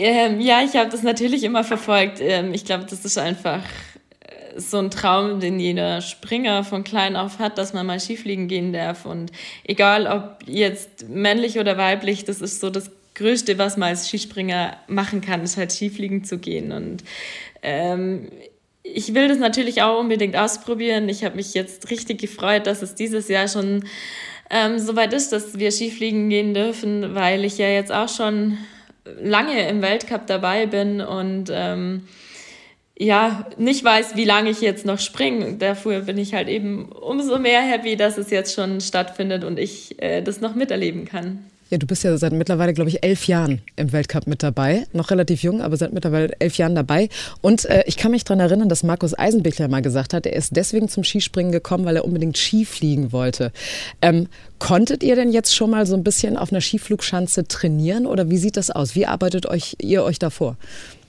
Ähm, 0.00 0.40
ja, 0.40 0.62
ich 0.62 0.76
habe 0.76 0.90
das 0.90 1.02
natürlich 1.02 1.42
immer 1.42 1.64
verfolgt. 1.64 2.20
Ähm, 2.20 2.54
ich 2.54 2.64
glaube, 2.64 2.86
das 2.88 3.04
ist 3.04 3.18
einfach 3.18 3.62
äh, 4.20 4.60
so 4.60 4.78
ein 4.78 4.92
Traum, 4.92 5.40
den 5.40 5.58
jeder 5.58 6.00
Springer 6.02 6.62
von 6.62 6.84
klein 6.84 7.16
auf 7.16 7.40
hat, 7.40 7.58
dass 7.58 7.72
man 7.72 7.84
mal 7.84 7.98
Skifliegen 7.98 8.46
gehen 8.46 8.72
darf. 8.72 9.06
Und 9.06 9.32
egal 9.64 10.06
ob 10.06 10.48
jetzt 10.48 11.08
männlich 11.08 11.58
oder 11.58 11.76
weiblich, 11.76 12.24
das 12.24 12.40
ist 12.40 12.60
so 12.60 12.70
das 12.70 12.92
Größte, 13.16 13.58
was 13.58 13.76
man 13.76 13.88
als 13.88 14.08
Skispringer 14.08 14.76
machen 14.86 15.20
kann, 15.20 15.42
ist 15.42 15.56
halt 15.56 15.72
Skifliegen 15.72 16.22
zu 16.22 16.38
gehen. 16.38 16.70
Und 16.70 17.02
ähm, 17.62 18.28
ich 18.84 19.14
will 19.14 19.26
das 19.26 19.38
natürlich 19.38 19.82
auch 19.82 19.98
unbedingt 19.98 20.36
ausprobieren. 20.36 21.08
Ich 21.08 21.24
habe 21.24 21.34
mich 21.34 21.54
jetzt 21.54 21.90
richtig 21.90 22.20
gefreut, 22.20 22.68
dass 22.68 22.82
es 22.82 22.94
dieses 22.94 23.26
Jahr 23.26 23.48
schon 23.48 23.84
ähm, 24.48 24.78
soweit 24.78 25.12
ist, 25.12 25.32
dass 25.32 25.58
wir 25.58 25.72
Skifliegen 25.72 26.30
gehen 26.30 26.54
dürfen, 26.54 27.16
weil 27.16 27.44
ich 27.44 27.58
ja 27.58 27.68
jetzt 27.68 27.90
auch 27.90 28.08
schon 28.08 28.58
lange 29.20 29.68
im 29.68 29.82
Weltcup 29.82 30.26
dabei 30.26 30.66
bin 30.66 31.00
und 31.00 31.50
ähm, 31.52 32.08
ja, 32.98 33.46
nicht 33.56 33.84
weiß, 33.84 34.16
wie 34.16 34.24
lange 34.24 34.50
ich 34.50 34.60
jetzt 34.60 34.84
noch 34.84 34.98
springe. 34.98 35.54
Dafür 35.54 36.00
bin 36.00 36.18
ich 36.18 36.34
halt 36.34 36.48
eben 36.48 36.90
umso 36.90 37.38
mehr 37.38 37.60
happy, 37.60 37.96
dass 37.96 38.18
es 38.18 38.30
jetzt 38.30 38.54
schon 38.54 38.80
stattfindet 38.80 39.44
und 39.44 39.58
ich 39.58 40.02
äh, 40.02 40.20
das 40.20 40.40
noch 40.40 40.54
miterleben 40.54 41.04
kann. 41.04 41.44
Ja, 41.70 41.76
du 41.76 41.86
bist 41.86 42.02
ja 42.02 42.16
seit 42.16 42.32
mittlerweile, 42.32 42.72
glaube 42.72 42.88
ich, 42.88 43.02
elf 43.02 43.26
Jahren 43.26 43.60
im 43.76 43.92
Weltcup 43.92 44.26
mit 44.26 44.42
dabei. 44.42 44.86
Noch 44.94 45.10
relativ 45.10 45.42
jung, 45.42 45.60
aber 45.60 45.76
seit 45.76 45.92
mittlerweile 45.92 46.32
elf 46.38 46.56
Jahren 46.56 46.74
dabei. 46.74 47.10
Und 47.42 47.66
äh, 47.66 47.84
ich 47.86 47.98
kann 47.98 48.10
mich 48.10 48.24
daran 48.24 48.40
erinnern, 48.40 48.70
dass 48.70 48.82
Markus 48.82 49.18
Eisenbichler 49.18 49.68
mal 49.68 49.82
gesagt 49.82 50.14
hat, 50.14 50.24
er 50.24 50.32
ist 50.32 50.56
deswegen 50.56 50.88
zum 50.88 51.04
Skispringen 51.04 51.52
gekommen, 51.52 51.84
weil 51.84 51.96
er 51.96 52.06
unbedingt 52.06 52.38
Ski 52.38 52.64
fliegen 52.64 53.12
wollte. 53.12 53.52
Ähm, 54.00 54.28
konntet 54.58 55.02
ihr 55.02 55.14
denn 55.14 55.30
jetzt 55.30 55.54
schon 55.54 55.70
mal 55.70 55.84
so 55.84 55.94
ein 55.94 56.04
bisschen 56.04 56.38
auf 56.38 56.52
einer 56.52 56.62
Skiflugschanze 56.62 57.46
trainieren 57.46 58.06
oder 58.06 58.30
wie 58.30 58.38
sieht 58.38 58.56
das 58.56 58.70
aus? 58.70 58.94
Wie 58.94 59.04
arbeitet 59.04 59.44
euch, 59.44 59.76
ihr 59.78 60.04
euch 60.04 60.18
davor? 60.18 60.56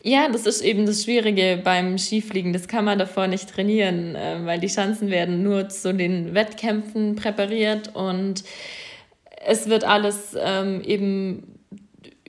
Ja, 0.03 0.29
das 0.29 0.45
ist 0.45 0.61
eben 0.61 0.85
das 0.85 1.03
Schwierige 1.03 1.61
beim 1.63 1.97
Skifliegen. 1.97 2.51
Das 2.51 2.67
kann 2.67 2.83
man 2.83 2.99
davor 2.99 3.27
nicht 3.27 3.49
trainieren, 3.49 4.15
äh, 4.15 4.39
weil 4.43 4.59
die 4.59 4.69
Schanzen 4.69 5.09
werden 5.09 5.41
nur 5.41 5.69
zu 5.69 5.93
den 5.93 6.33
Wettkämpfen 6.33 7.15
präpariert 7.15 7.95
und 7.95 8.43
es 9.45 9.69
wird 9.69 9.83
alles 9.83 10.35
ähm, 10.37 10.81
eben 10.81 11.59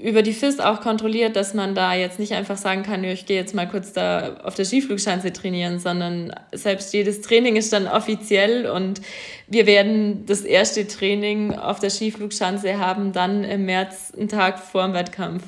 über 0.03 0.23
die 0.23 0.33
FIS 0.33 0.61
auch 0.61 0.81
kontrolliert, 0.81 1.37
dass 1.37 1.55
man 1.55 1.75
da 1.75 1.95
jetzt 1.95 2.19
nicht 2.19 2.33
einfach 2.33 2.57
sagen 2.57 2.83
kann, 2.83 3.05
ich 3.05 3.27
gehe 3.27 3.37
jetzt 3.37 3.55
mal 3.55 3.69
kurz 3.69 3.93
da 3.93 4.37
auf 4.45 4.55
der 4.55 4.65
Skiflugschanze 4.65 5.33
trainieren, 5.33 5.79
sondern 5.79 6.33
selbst 6.53 6.93
jedes 6.95 7.21
Training 7.21 7.57
ist 7.57 7.73
dann 7.73 7.87
offiziell 7.87 8.67
und 8.67 9.01
wir 9.47 9.67
werden 9.67 10.25
das 10.27 10.41
erste 10.43 10.87
Training 10.87 11.55
auf 11.55 11.81
der 11.81 11.91
Skiflugschanze 11.91 12.79
haben, 12.79 13.13
dann 13.13 13.45
im 13.45 13.67
März, 13.67 14.13
einen 14.17 14.29
Tag 14.29 14.59
vor 14.59 14.85
dem 14.85 14.95
Wettkampf. 14.95 15.43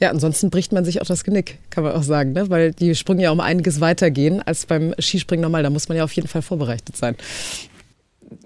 Ja, 0.00 0.10
ansonsten 0.10 0.50
bricht 0.50 0.72
man 0.72 0.84
sich 0.84 1.00
auch 1.00 1.06
das 1.06 1.22
Genick, 1.22 1.58
kann 1.70 1.84
man 1.84 1.92
auch 1.92 2.02
sagen, 2.02 2.32
ne? 2.32 2.50
weil 2.50 2.72
die 2.72 2.96
Sprünge 2.96 3.22
ja 3.22 3.30
um 3.30 3.40
einiges 3.40 3.80
weitergehen 3.80 4.42
als 4.42 4.66
beim 4.66 4.92
Skispringen 4.98 5.42
normal. 5.42 5.62
Da 5.62 5.70
muss 5.70 5.88
man 5.88 5.96
ja 5.96 6.04
auf 6.04 6.12
jeden 6.12 6.26
Fall 6.26 6.42
vorbereitet 6.42 6.96
sein. 6.96 7.16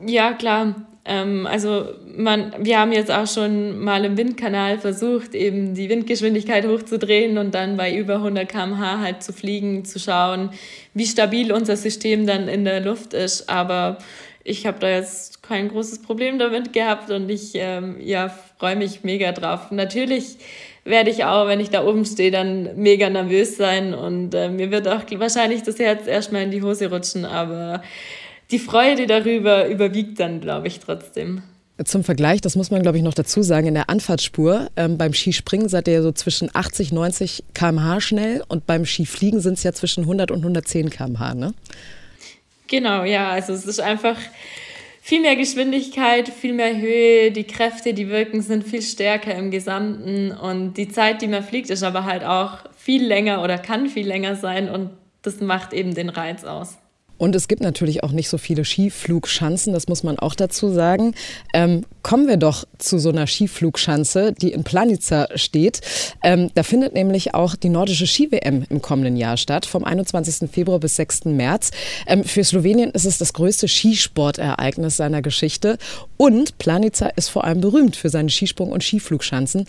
Ja, 0.07 0.35
klar. 0.35 0.75
Ähm, 1.09 1.47
also 1.47 1.87
man, 2.17 2.53
wir 2.59 2.79
haben 2.79 2.93
jetzt 2.93 3.11
auch 3.11 3.27
schon 3.27 3.79
mal 3.79 4.05
im 4.05 4.19
Windkanal 4.19 4.79
versucht, 4.79 5.35
eben 5.35 5.75
die 5.75 5.89
Windgeschwindigkeit 5.89 6.67
hochzudrehen 6.67 7.39
und 7.39 7.55
dann 7.55 7.79
bei 7.79 7.95
über 7.95 8.17
100 8.17 8.47
km/h 8.47 9.01
halt 9.01 9.23
zu 9.23 9.33
fliegen, 9.33 9.87
zu 9.87 9.99
schauen, 9.99 10.51
wie 10.93 11.07
stabil 11.07 11.51
unser 11.51 11.79
System 11.79 12.27
dann 12.27 12.47
in 12.47 12.67
der 12.67 12.81
Luft 12.81 13.15
ist. 13.15 13.49
Aber 13.49 13.97
ich 14.45 14.67
habe 14.67 14.79
da 14.81 14.91
jetzt 14.91 15.43
kein 15.43 15.71
großes 15.71 16.03
Problem 16.03 16.39
damit 16.39 16.75
gehabt 16.75 17.11
und 17.11 17.31
ich 17.31 17.53
ähm, 17.55 17.97
ja, 18.01 18.29
freue 18.59 18.77
mich 18.77 19.03
mega 19.03 19.33
drauf. 19.33 19.71
Natürlich 19.71 20.37
werde 20.85 21.11
ich 21.11 21.25
auch, 21.25 21.47
wenn 21.49 21.61
ich 21.61 21.71
da 21.71 21.87
oben 21.87 22.05
stehe, 22.05 22.31
dann 22.31 22.77
mega 22.77 23.09
nervös 23.09 23.57
sein 23.57 23.95
und 23.95 24.35
äh, 24.35 24.51
mir 24.51 24.71
wird 24.71 24.87
auch 24.89 25.03
wahrscheinlich 25.13 25.63
das 25.63 25.79
Herz 25.79 26.07
erstmal 26.07 26.43
in 26.43 26.51
die 26.51 26.63
Hose 26.63 26.91
rutschen, 26.91 27.25
aber 27.25 27.83
die 28.51 28.59
Freude 28.59 29.07
darüber 29.07 29.69
überwiegt 29.69 30.21
dann, 30.21 30.41
glaube 30.41 30.69
ich, 30.69 30.81
trotzdem. 30.81 31.43
Zum 31.85 32.03
Vergleich, 32.03 32.41
das 32.41 32.57
muss 32.57 32.73
man, 32.73 32.83
glaube 32.83 32.99
ich, 32.99 33.05
noch 33.05 33.15
dazu 33.15 33.43
sagen, 33.43 33.69
in 33.69 33.75
der 33.75 33.89
Anfahrtsspur 33.89 34.69
ähm, 34.77 34.99
beim 34.99 35.15
Skispringen 35.15 35.69
seid 35.69 35.87
ihr 35.87 36.03
so 36.03 36.11
zwischen 36.11 36.51
80, 36.53 36.91
90 36.91 37.45
km/h 37.55 38.01
schnell 38.01 38.43
und 38.49 38.67
beim 38.67 38.85
Skifliegen 38.85 39.41
sind 39.41 39.55
es 39.55 39.63
ja 39.63 39.73
zwischen 39.73 40.03
100 40.03 40.33
und 40.33 40.39
110 40.39 40.91
km/h, 40.91 41.35
ne? 41.35 41.55
Genau, 42.67 43.05
ja, 43.05 43.31
also 43.31 43.53
es 43.53 43.65
ist 43.65 43.81
einfach 43.81 44.17
viel 45.01 45.21
mehr 45.21 45.37
Geschwindigkeit, 45.37 46.29
viel 46.29 46.53
mehr 46.53 46.77
Höhe, 46.77 47.31
die 47.31 47.45
Kräfte, 47.45 47.95
die 47.95 48.09
wirken, 48.09 48.43
sind 48.43 48.65
viel 48.67 48.83
stärker 48.83 49.35
im 49.37 49.53
Gesamten 49.53 50.33
und 50.33 50.75
die 50.75 50.89
Zeit, 50.89 51.23
die 51.23 51.29
man 51.29 51.45
fliegt, 51.45 51.71
ist 51.71 51.85
aber 51.85 52.05
halt 52.05 52.25
auch 52.25 52.59
viel 52.77 53.07
länger 53.07 53.43
oder 53.43 53.57
kann 53.57 53.89
viel 53.89 54.07
länger 54.07 54.35
sein 54.35 54.69
und 54.69 54.91
das 55.23 55.41
macht 55.41 55.73
eben 55.73 55.95
den 55.95 56.09
Reiz 56.09 56.43
aus. 56.43 56.77
Und 57.19 57.35
es 57.35 57.49
gibt 57.49 57.63
natürlich 57.63 58.05
auch 58.05 58.13
nicht 58.13 58.29
so 58.29 58.39
viele 58.39 58.65
Skiflugschanzen, 58.65 59.73
das 59.73 59.89
muss 59.89 60.05
man 60.05 60.19
auch 60.19 60.35
dazu 60.35 60.71
sagen. 60.71 61.15
Ähm, 61.53 61.85
kommen 62.03 62.29
wir 62.29 62.37
doch 62.37 62.65
zu 62.79 62.99
so 62.99 63.11
einer 63.11 63.27
Skiflugschanze, 63.27 64.33
die 64.33 64.53
in 64.53 64.65
Planica 64.65 65.27
steht. 65.35 65.81
Ähm, 66.23 66.51
da 66.55 66.63
findet 66.63 66.95
nämlich 66.95 67.35
auch 67.35 67.57
die 67.57 67.69
nordische 67.69 68.07
Ski-WM 68.07 68.65
im 68.71 68.81
kommenden 68.81 69.17
Jahr 69.17 69.37
statt, 69.37 69.67
vom 69.67 69.85
21. 69.85 70.49
Februar 70.51 70.79
bis 70.79 70.97
6. 70.97 71.27
März. 71.27 71.73
Ähm, 72.07 72.25
für 72.25 72.45
Slowenien 72.45 72.91
ist 72.91 73.05
es 73.05 73.19
das 73.19 73.33
größte 73.33 73.67
Skisportereignis 73.67 74.97
seiner 74.97 75.21
Geschichte. 75.21 75.77
Und 76.17 76.59
Planica 76.59 77.09
ist 77.09 77.29
vor 77.29 77.45
allem 77.45 77.61
berühmt 77.61 77.97
für 77.97 78.11
seine 78.11 78.31
Skisprung- 78.31 78.73
und 78.73 78.85
Skiflugschanzen. 78.85 79.67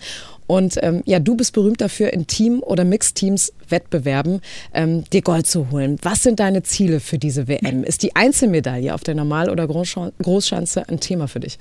Und 0.50 0.78
ähm, 0.82 1.02
ja, 1.06 1.20
du 1.20 1.36
bist 1.36 1.52
berühmt 1.52 1.80
dafür, 1.80 2.12
in 2.12 2.26
Team- 2.26 2.60
oder 2.64 2.84
Mixteams 2.84 3.52
Wettbewerben 3.68 4.40
ähm, 4.74 5.04
dir 5.10 5.22
Gold 5.22 5.46
zu 5.46 5.70
holen. 5.70 5.96
Was 6.02 6.24
sind 6.24 6.40
deine 6.40 6.64
Ziele 6.64 6.98
für 6.98 7.18
diese 7.18 7.39
WM? 7.48 7.84
Ist 7.84 8.02
die 8.02 8.16
Einzelmedaille 8.16 8.94
auf 8.94 9.02
der 9.02 9.14
Normal- 9.14 9.50
oder 9.50 9.66
Großschanze 9.66 10.88
ein 10.88 11.00
Thema 11.00 11.28
für 11.28 11.40
dich? 11.40 11.58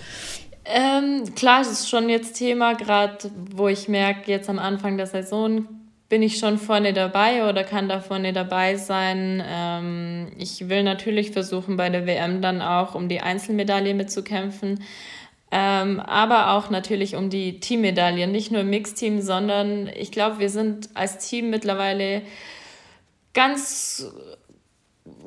Ähm, 0.65 1.23
klar, 1.35 1.61
es 1.61 1.71
ist 1.71 1.89
schon 1.89 2.09
jetzt 2.09 2.33
Thema, 2.33 2.73
gerade 2.73 3.31
wo 3.51 3.67
ich 3.67 3.87
merke, 3.87 4.29
jetzt 4.29 4.49
am 4.49 4.59
Anfang 4.59 4.97
der 4.97 5.07
Saison 5.07 5.67
bin 6.09 6.23
ich 6.23 6.39
schon 6.39 6.57
vorne 6.57 6.91
dabei 6.91 7.47
oder 7.47 7.63
kann 7.63 7.87
da 7.87 7.99
vorne 7.99 8.33
dabei 8.33 8.75
sein. 8.75 9.43
Ähm, 9.47 10.31
ich 10.37 10.67
will 10.67 10.83
natürlich 10.83 11.31
versuchen, 11.31 11.77
bei 11.77 11.89
der 11.89 12.07
WM 12.07 12.41
dann 12.41 12.61
auch 12.61 12.95
um 12.95 13.09
die 13.09 13.21
Einzelmedaille 13.21 13.93
mitzukämpfen. 13.93 14.83
Ähm, 15.51 15.99
aber 15.99 16.51
auch 16.51 16.69
natürlich 16.69 17.15
um 17.15 17.29
die 17.29 17.59
Teammedaillen, 17.59 18.31
nicht 18.31 18.51
nur 18.51 18.61
im 18.61 18.69
Mixteam, 18.69 19.21
sondern 19.21 19.87
ich 19.87 20.11
glaube, 20.11 20.39
wir 20.39 20.49
sind 20.49 20.89
als 20.93 21.27
Team 21.27 21.49
mittlerweile 21.49 22.21
ganz 23.33 24.11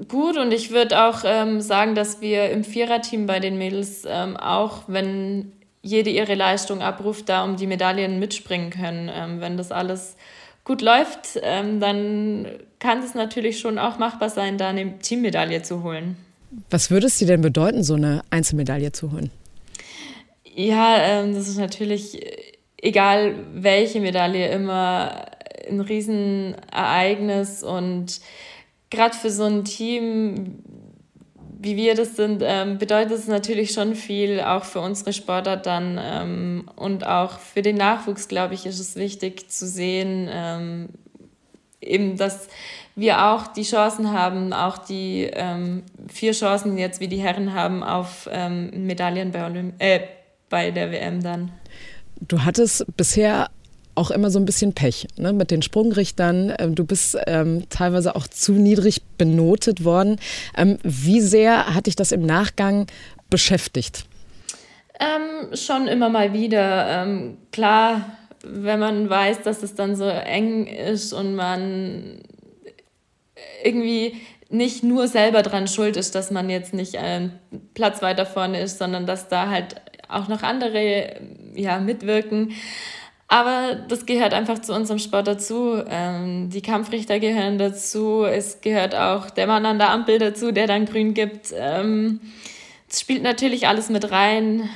gut 0.09 0.37
und 0.37 0.53
ich 0.53 0.71
würde 0.71 1.03
auch 1.05 1.23
ähm, 1.25 1.61
sagen, 1.61 1.95
dass 1.95 2.21
wir 2.21 2.51
im 2.51 2.65
Viererteam 2.65 3.27
bei 3.27 3.41
den 3.41 3.59
Mädels 3.59 4.05
ähm, 4.07 4.37
auch, 4.37 4.83
wenn 4.87 5.53
jede 5.83 6.11
ihre 6.11 6.35
Leistung 6.35 6.81
abruft, 6.81 7.29
da 7.29 7.45
um 7.45 7.57
die 7.57 7.67
Medaillen 7.67 8.19
mitspringen 8.19 8.71
können. 8.71 9.11
Ähm, 9.13 9.41
wenn 9.41 9.57
das 9.57 9.73
alles 9.73 10.17
gut 10.65 10.81
läuft, 10.81 11.41
ähm, 11.43 11.81
dann 11.81 12.47
kann 12.79 13.03
es 13.03 13.15
natürlich 13.15 13.59
schon 13.59 13.79
auch 13.79 13.99
machbar 13.99 14.31
sein, 14.31 14.59
da 14.59 14.69
eine 14.69 14.99
Teammedaille 14.99 15.63
zu 15.63 15.83
holen. 15.83 16.17
Was 16.71 16.91
würde 16.91 17.07
es 17.07 17.19
dir 17.19 17.27
denn 17.27 17.41
bedeuten, 17.41 17.83
so 17.83 17.95
eine 17.95 18.23
Einzelmedaille 18.31 18.93
zu 18.93 19.13
holen? 19.13 19.31
Ja, 20.55 20.97
ähm, 20.99 21.35
das 21.35 21.49
ist 21.49 21.59
natürlich, 21.59 22.21
egal 22.77 23.35
welche 23.55 24.01
Medaille, 24.01 24.49
immer 24.53 25.27
ein 25.69 25.81
Riesenereignis 25.81 27.63
und 27.63 28.21
gerade 28.93 29.17
für 29.17 29.31
so 29.31 29.45
ein 29.45 29.65
Team, 29.65 30.63
wie 31.59 31.77
wir 31.77 31.95
das 31.95 32.15
sind, 32.15 32.43
ähm, 32.45 32.79
bedeutet 32.79 33.13
es 33.13 33.27
natürlich 33.27 33.73
schon 33.73 33.95
viel, 33.95 34.41
auch 34.41 34.65
für 34.65 34.81
unsere 34.81 35.13
Sportler 35.13 35.57
dann 35.57 35.99
ähm, 36.01 36.71
und 36.77 37.07
auch 37.07 37.39
für 37.39 37.63
den 37.63 37.77
Nachwuchs, 37.77 38.29
glaube 38.29 38.55
ich, 38.55 38.67
ist 38.67 38.79
es 38.79 38.95
wichtig 38.95 39.51
zu 39.51 39.67
sehen, 39.67 40.29
ähm, 40.31 40.89
eben, 41.81 42.17
dass 42.17 42.49
wir 42.95 43.25
auch 43.25 43.47
die 43.47 43.63
Chancen 43.63 44.13
haben, 44.13 44.53
auch 44.53 44.79
die 44.79 45.31
ähm, 45.33 45.83
vier 46.09 46.33
Chancen 46.33 46.77
jetzt, 46.77 47.01
wie 47.01 47.09
die 47.09 47.21
Herren 47.21 47.55
haben, 47.55 47.83
auf 47.83 48.29
ähm, 48.31 48.87
Medaillen 48.87 49.33
bei, 49.33 49.47
Olymp 49.47 49.75
äh, 49.79 50.01
bei 50.51 50.71
der 50.71 50.93
WM 50.93 51.23
dann. 51.23 51.53
Du 52.21 52.45
hattest 52.45 52.85
bisher 52.97 53.49
auch 53.95 54.11
immer 54.11 54.31
so 54.31 54.39
ein 54.39 54.45
bisschen 54.45 54.73
Pech 54.73 55.07
ne? 55.17 55.33
mit 55.33 55.51
den 55.51 55.63
Sprungrichtern. 55.63 56.55
Ähm, 56.59 56.75
du 56.75 56.85
bist 56.85 57.17
ähm, 57.27 57.65
teilweise 57.69 58.17
auch 58.17 58.27
zu 58.27 58.53
niedrig 58.53 59.03
benotet 59.19 59.85
worden. 59.85 60.19
Ähm, 60.57 60.79
wie 60.83 61.21
sehr 61.21 61.75
hat 61.75 61.87
dich 61.87 61.97
das 61.97 62.13
im 62.13 62.25
Nachgang 62.25 62.87
beschäftigt? 63.31 64.05
Ähm, 65.01 65.57
schon 65.57 65.89
immer 65.89 66.09
mal 66.09 66.33
wieder. 66.33 67.03
Ähm, 67.03 67.39
klar, 67.51 68.17
wenn 68.45 68.81
man 68.81 69.09
weiß, 69.09 69.43
dass 69.43 69.63
es 69.63 69.75
dann 69.75 69.97
so 69.97 70.05
eng 70.05 70.67
ist 70.67 71.13
und 71.13 71.35
man 71.35 72.21
irgendwie 73.65 74.17
nicht 74.49 74.83
nur 74.85 75.09
selber 75.09 75.43
dran 75.43 75.67
schuld 75.67 75.97
ist, 75.97 76.15
dass 76.15 76.31
man 76.31 76.51
jetzt 76.51 76.75
nicht 76.75 76.97
einen 76.99 77.39
Platz 77.75 78.03
weiter 78.03 78.27
vorne 78.27 78.61
ist, 78.61 78.79
sondern 78.79 79.07
dass 79.07 79.29
da 79.29 79.49
halt 79.49 79.77
auch 80.09 80.29
noch 80.29 80.43
andere 80.43 81.17
ja, 81.55 81.81
mitwirken. 81.81 82.53
Aber 83.33 83.77
das 83.89 84.05
gehört 84.05 84.35
einfach 84.35 84.59
zu 84.59 84.75
unserem 84.75 84.99
Sport 84.99 85.27
dazu. 85.27 85.83
Ähm, 85.89 86.51
die 86.51 86.61
Kampfrichter 86.61 87.19
gehören 87.19 87.57
dazu. 87.57 88.25
Es 88.25 88.61
gehört 88.61 88.95
auch 88.95 89.31
der 89.31 89.47
Mann 89.47 89.65
an 89.65 89.79
der 89.79 89.89
Ampel 89.89 90.19
dazu, 90.19 90.53
der 90.53 90.67
dann 90.67 90.85
grün 90.85 91.15
gibt. 91.15 91.51
Ähm, 91.57 92.21
es 92.91 93.01
spielt 93.01 93.23
natürlich 93.23 93.67
alles 93.67 93.89
mit 93.89 94.11
rein. 94.11 94.69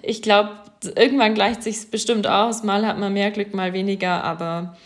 Ich 0.00 0.22
glaube, 0.22 0.50
irgendwann 0.94 1.34
gleicht 1.34 1.64
sich 1.64 1.90
bestimmt 1.90 2.28
aus. 2.28 2.62
Mal 2.62 2.86
hat 2.86 3.00
man 3.00 3.12
mehr 3.12 3.32
Glück, 3.32 3.52
mal 3.52 3.72
weniger. 3.72 4.22
Aber 4.22 4.76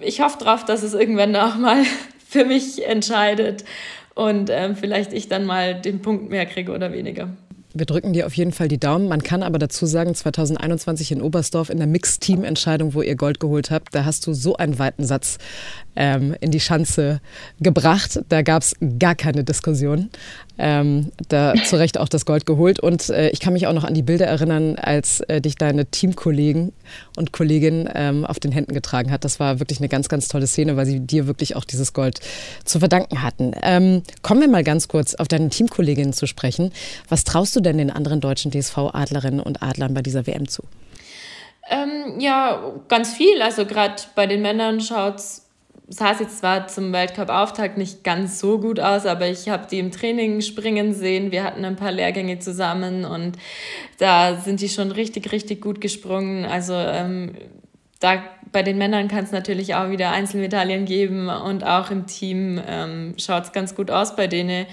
ich 0.00 0.20
hoffe 0.20 0.38
darauf, 0.38 0.64
dass 0.64 0.84
es 0.84 0.94
irgendwann 0.94 1.34
auch 1.34 1.56
mal 1.56 1.82
für 2.28 2.44
mich 2.44 2.86
entscheidet 2.86 3.64
und 4.14 4.48
ähm, 4.48 4.76
vielleicht 4.76 5.12
ich 5.12 5.28
dann 5.28 5.44
mal 5.44 5.74
den 5.74 6.02
Punkt 6.02 6.30
mehr 6.30 6.46
kriege 6.46 6.70
oder 6.70 6.92
weniger. 6.92 7.30
Wir 7.78 7.84
drücken 7.84 8.14
dir 8.14 8.26
auf 8.26 8.32
jeden 8.32 8.52
Fall 8.52 8.68
die 8.68 8.78
Daumen. 8.78 9.06
Man 9.06 9.22
kann 9.22 9.42
aber 9.42 9.58
dazu 9.58 9.84
sagen, 9.84 10.14
2021 10.14 11.12
in 11.12 11.20
Oberstdorf 11.20 11.68
in 11.68 11.76
der 11.76 11.86
Mixed-Team-Entscheidung, 11.86 12.94
wo 12.94 13.02
ihr 13.02 13.16
Gold 13.16 13.38
geholt 13.38 13.70
habt, 13.70 13.94
da 13.94 14.06
hast 14.06 14.26
du 14.26 14.32
so 14.32 14.56
einen 14.56 14.78
weiten 14.78 15.04
Satz 15.04 15.36
ähm, 15.94 16.34
in 16.40 16.52
die 16.52 16.60
Schanze 16.60 17.20
gebracht. 17.60 18.20
Da 18.30 18.40
gab 18.40 18.62
es 18.62 18.74
gar 18.98 19.14
keine 19.14 19.44
Diskussion. 19.44 20.08
Ähm, 20.58 21.12
da 21.28 21.54
zu 21.54 21.76
Recht 21.76 21.98
auch 21.98 22.08
das 22.08 22.24
Gold 22.24 22.46
geholt. 22.46 22.80
Und 22.80 23.08
äh, 23.10 23.28
ich 23.30 23.40
kann 23.40 23.52
mich 23.52 23.66
auch 23.66 23.72
noch 23.72 23.84
an 23.84 23.94
die 23.94 24.02
Bilder 24.02 24.26
erinnern, 24.26 24.76
als 24.76 25.20
äh, 25.20 25.40
dich 25.40 25.56
deine 25.56 25.86
Teamkollegen 25.86 26.72
und 27.16 27.32
Kolleginnen 27.32 27.88
ähm, 27.94 28.24
auf 28.24 28.40
den 28.40 28.52
Händen 28.52 28.74
getragen 28.74 29.10
hat. 29.10 29.24
Das 29.24 29.40
war 29.40 29.60
wirklich 29.60 29.80
eine 29.80 29.88
ganz, 29.88 30.08
ganz 30.08 30.28
tolle 30.28 30.46
Szene, 30.46 30.76
weil 30.76 30.86
sie 30.86 31.00
dir 31.00 31.26
wirklich 31.26 31.56
auch 31.56 31.64
dieses 31.64 31.92
Gold 31.92 32.20
zu 32.64 32.78
verdanken 32.78 33.22
hatten. 33.22 33.52
Ähm, 33.62 34.02
kommen 34.22 34.40
wir 34.40 34.48
mal 34.48 34.64
ganz 34.64 34.88
kurz 34.88 35.14
auf 35.14 35.28
deine 35.28 35.50
Teamkolleginnen 35.50 36.12
zu 36.12 36.26
sprechen. 36.26 36.72
Was 37.08 37.24
traust 37.24 37.54
du 37.56 37.60
denn 37.60 37.78
den 37.78 37.90
anderen 37.90 38.20
deutschen 38.20 38.50
DSV-Adlerinnen 38.50 39.40
und 39.40 39.62
Adlern 39.62 39.94
bei 39.94 40.02
dieser 40.02 40.26
WM 40.26 40.48
zu? 40.48 40.62
Ähm, 41.68 42.20
ja, 42.20 42.72
ganz 42.88 43.12
viel. 43.12 43.42
Also 43.42 43.66
gerade 43.66 44.02
bei 44.14 44.26
den 44.26 44.42
Männern 44.42 44.80
schaut 44.80 45.16
es 45.16 45.45
sah 45.88 46.12
jetzt 46.18 46.38
zwar 46.38 46.66
zum 46.66 46.92
Weltcup-Auftakt 46.92 47.78
nicht 47.78 48.02
ganz 48.02 48.40
so 48.40 48.58
gut 48.58 48.80
aus, 48.80 49.06
aber 49.06 49.28
ich 49.28 49.48
habe 49.48 49.66
die 49.70 49.78
im 49.78 49.92
Training 49.92 50.40
springen 50.40 50.94
sehen. 50.94 51.30
Wir 51.30 51.44
hatten 51.44 51.64
ein 51.64 51.76
paar 51.76 51.92
Lehrgänge 51.92 52.38
zusammen 52.40 53.04
und 53.04 53.36
da 53.98 54.36
sind 54.36 54.60
die 54.60 54.68
schon 54.68 54.90
richtig, 54.90 55.30
richtig 55.32 55.60
gut 55.60 55.80
gesprungen. 55.80 56.44
Also 56.44 56.74
ähm, 56.74 57.36
da 58.00 58.22
bei 58.50 58.62
den 58.62 58.78
Männern 58.78 59.08
kann 59.08 59.24
es 59.24 59.32
natürlich 59.32 59.74
auch 59.74 59.90
wieder 59.90 60.10
Einzelmedaillen 60.10 60.86
geben 60.86 61.28
und 61.28 61.64
auch 61.64 61.90
im 61.90 62.06
Team 62.06 62.60
ähm, 62.66 63.14
schaut 63.18 63.44
es 63.44 63.52
ganz 63.52 63.74
gut 63.74 63.90
aus 63.90 64.16
bei 64.16 64.26
denen. 64.26 64.66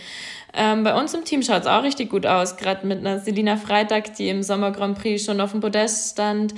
Ähm, 0.55 0.83
bei 0.83 0.99
uns 0.99 1.13
im 1.13 1.25
Team 1.25 1.43
schaut 1.43 1.61
es 1.61 1.67
auch 1.67 1.83
richtig 1.83 2.09
gut 2.09 2.25
aus, 2.25 2.57
gerade 2.57 2.85
mit 2.85 2.99
einer 2.99 3.19
Selina 3.19 3.57
Freitag, 3.57 4.15
die 4.15 4.29
im 4.29 4.43
Sommer 4.43 4.71
Grand 4.71 4.97
Prix 4.97 5.25
schon 5.25 5.41
auf 5.41 5.51
dem 5.51 5.61
Podest 5.61 6.13
stand, 6.13 6.53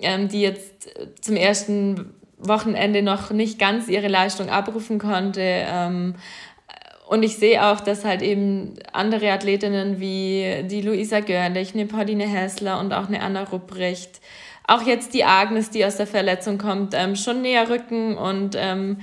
ähm, 0.00 0.28
die 0.28 0.42
jetzt 0.42 0.90
zum 1.20 1.36
ersten 1.36 2.14
Wochenende 2.38 3.02
noch 3.02 3.30
nicht 3.30 3.58
ganz 3.58 3.88
ihre 3.88 4.08
Leistung 4.08 4.48
abrufen 4.48 4.98
konnte. 4.98 5.40
Ähm, 5.42 6.14
und 7.08 7.22
ich 7.22 7.36
sehe 7.36 7.64
auch, 7.64 7.80
dass 7.80 8.04
halt 8.04 8.20
eben 8.20 8.74
andere 8.92 9.32
Athletinnen 9.32 9.98
wie 9.98 10.64
die 10.64 10.82
Luisa 10.82 11.20
Görlich, 11.20 11.74
eine 11.74 11.86
Pauline 11.86 12.28
Hessler 12.28 12.78
und 12.78 12.92
auch 12.92 13.08
eine 13.08 13.22
Anna 13.22 13.44
Rupprecht, 13.44 14.20
auch 14.66 14.82
jetzt 14.82 15.14
die 15.14 15.24
Agnes, 15.24 15.70
die 15.70 15.86
aus 15.86 15.96
der 15.96 16.06
Verletzung 16.06 16.58
kommt, 16.58 16.92
ähm, 16.94 17.16
schon 17.16 17.40
näher 17.40 17.70
rücken 17.70 18.18
und 18.18 18.54
ähm, 18.58 18.98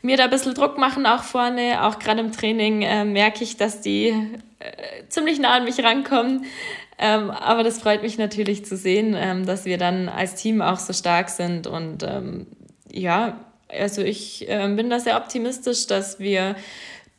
mir 0.00 0.16
da 0.16 0.24
ein 0.24 0.30
bisschen 0.30 0.54
Druck 0.54 0.78
machen 0.78 1.06
auch 1.06 1.24
vorne. 1.24 1.84
Auch 1.84 1.98
gerade 1.98 2.20
im 2.20 2.30
Training 2.30 2.82
äh, 2.82 3.04
merke 3.04 3.42
ich, 3.42 3.56
dass 3.56 3.80
die 3.80 4.10
äh, 4.60 5.08
ziemlich 5.08 5.40
nah 5.40 5.56
an 5.56 5.64
mich 5.64 5.82
rankommen. 5.82 6.44
Ähm, 7.00 7.30
aber 7.30 7.64
das 7.64 7.80
freut 7.80 8.02
mich 8.02 8.18
natürlich 8.18 8.64
zu 8.64 8.76
sehen, 8.76 9.16
ähm, 9.18 9.44
dass 9.44 9.64
wir 9.64 9.78
dann 9.78 10.08
als 10.08 10.36
Team 10.36 10.62
auch 10.62 10.78
so 10.78 10.92
stark 10.92 11.28
sind 11.28 11.66
und 11.66 12.04
ähm, 12.04 12.46
ja, 12.92 13.38
also 13.68 14.02
ich 14.02 14.48
äh, 14.48 14.68
bin 14.74 14.90
da 14.90 15.00
sehr 15.00 15.16
optimistisch, 15.16 15.86
dass 15.86 16.18
wir 16.18 16.56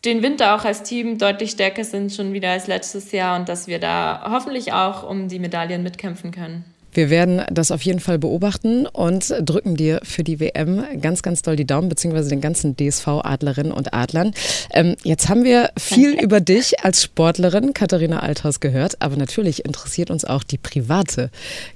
den 0.05 0.23
Winter 0.23 0.55
auch 0.55 0.63
als 0.63 0.83
Team 0.83 1.17
deutlich 1.17 1.51
stärker 1.51 1.83
sind 1.83 2.13
schon 2.13 2.33
wieder 2.33 2.51
als 2.51 2.67
letztes 2.67 3.11
Jahr 3.11 3.37
und 3.37 3.49
dass 3.49 3.67
wir 3.67 3.79
da 3.79 4.29
hoffentlich 4.31 4.71
auch 4.71 5.07
um 5.07 5.27
die 5.27 5.39
Medaillen 5.39 5.83
mitkämpfen 5.83 6.31
können. 6.31 6.63
Wir 6.93 7.09
werden 7.09 7.41
das 7.51 7.71
auf 7.71 7.81
jeden 7.83 7.99
Fall 7.99 8.17
beobachten 8.17 8.85
und 8.87 9.33
drücken 9.41 9.75
dir 9.75 9.99
für 10.03 10.23
die 10.23 10.39
WM 10.39 10.83
ganz, 11.01 11.21
ganz 11.21 11.41
doll 11.41 11.55
die 11.55 11.65
Daumen, 11.65 11.89
beziehungsweise 11.89 12.29
den 12.29 12.41
ganzen 12.41 12.75
DSV-Adlerinnen 12.75 13.71
und 13.71 13.93
Adlern. 13.93 14.33
Ähm, 14.71 14.95
jetzt 15.03 15.29
haben 15.29 15.43
wir 15.43 15.69
viel 15.77 16.11
Danke. 16.11 16.25
über 16.25 16.41
dich 16.41 16.83
als 16.83 17.03
Sportlerin, 17.03 17.73
Katharina 17.73 18.19
Althaus, 18.19 18.59
gehört, 18.59 19.01
aber 19.01 19.15
natürlich 19.15 19.65
interessiert 19.65 20.09
uns 20.09 20.25
auch 20.25 20.43
die 20.43 20.57
private 20.57 21.29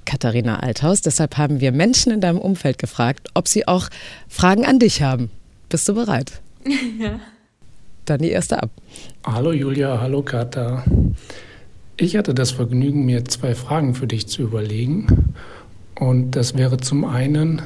Katharina 0.06 0.60
Althaus. 0.60 1.02
Deshalb 1.02 1.38
haben 1.38 1.60
wir 1.62 1.72
Menschen 1.72 2.12
in 2.12 2.22
deinem 2.22 2.40
Umfeld 2.40 2.78
gefragt, 2.78 3.30
ob 3.34 3.48
sie 3.48 3.68
auch 3.68 3.90
Fragen 4.28 4.66
an 4.66 4.80
dich 4.80 5.02
haben. 5.02 5.30
Bist 5.70 5.88
du 5.88 5.94
bereit? 5.94 6.32
Ja. 7.00 7.20
Dann 8.06 8.20
die 8.20 8.32
erste 8.32 8.62
ab. 8.62 8.70
Hallo 9.26 9.54
Julia, 9.54 10.00
hallo 10.00 10.22
Katha. 10.22 10.84
Ich 11.96 12.16
hatte 12.18 12.34
das 12.34 12.52
Vergnügen, 12.52 13.06
mir 13.06 13.24
zwei 13.26 13.54
Fragen 13.54 13.94
für 13.94 14.08
dich 14.08 14.28
zu 14.28 14.42
überlegen. 14.42 15.36
Und 16.00 16.32
das 16.32 16.58
wäre 16.58 16.78
zum 16.78 17.06
einen, 17.06 17.62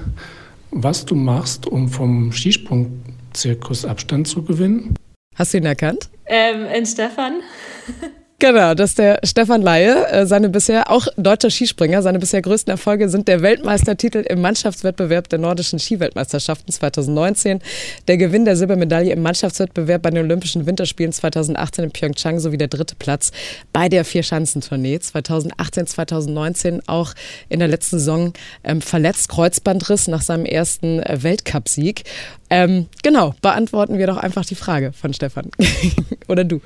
was 0.71 1.05
du 1.05 1.15
machst, 1.15 1.65
um 1.65 1.87
vom 1.87 2.31
Skisprungzirkus 2.33 3.85
Abstand 3.85 4.27
zu 4.27 4.43
gewinnen. 4.43 4.95
Hast 5.35 5.53
du 5.53 5.59
ihn 5.59 5.65
erkannt? 5.65 6.09
Ähm, 6.25 6.65
in 6.65 6.85
Stefan. 6.85 7.41
Genau, 8.39 8.75
das 8.75 8.91
ist 8.91 8.99
der 8.99 9.19
Stefan 9.23 9.63
Laie. 9.63 10.11
Äh, 10.11 10.27
seine 10.27 10.49
bisher, 10.49 10.91
auch 10.91 11.07
deutscher 11.17 11.49
Skispringer, 11.49 12.03
seine 12.03 12.19
bisher 12.19 12.43
größten 12.43 12.69
Erfolge 12.69 13.09
sind 13.09 13.27
der 13.27 13.41
Weltmeistertitel 13.41 14.19
im 14.19 14.41
Mannschaftswettbewerb 14.41 15.27
der 15.29 15.39
nordischen 15.39 15.79
Skiweltmeisterschaften 15.79 16.71
2019, 16.71 17.61
der 18.07 18.17
Gewinn 18.17 18.45
der 18.45 18.55
Silbermedaille 18.55 19.11
im 19.11 19.23
Mannschaftswettbewerb 19.23 20.03
bei 20.03 20.11
den 20.11 20.23
Olympischen 20.23 20.67
Winterspielen 20.67 21.13
2018 21.13 21.85
in 21.85 21.91
Pyeongchang 21.91 22.39
sowie 22.39 22.59
der 22.59 22.67
dritte 22.67 22.93
Platz 22.95 23.31
bei 23.73 23.89
der 23.89 24.05
Vierschanzentournee 24.05 24.99
2018, 24.99 25.87
2019 25.87 26.87
auch 26.87 27.15
in 27.49 27.57
der 27.57 27.69
letzten 27.69 27.97
Saison 27.97 28.33
ähm, 28.63 28.81
verletzt, 28.81 29.29
Kreuzbandriss 29.29 30.07
nach 30.07 30.21
seinem 30.21 30.45
ersten 30.45 30.99
äh, 30.99 31.23
Weltcupsieg. 31.23 32.03
Ähm, 32.51 32.85
genau, 33.01 33.33
beantworten 33.41 33.97
wir 33.97 34.05
doch 34.05 34.17
einfach 34.17 34.45
die 34.45 34.53
Frage 34.53 34.93
von 34.93 35.11
Stefan. 35.11 35.49
Oder 36.27 36.43
du. 36.43 36.61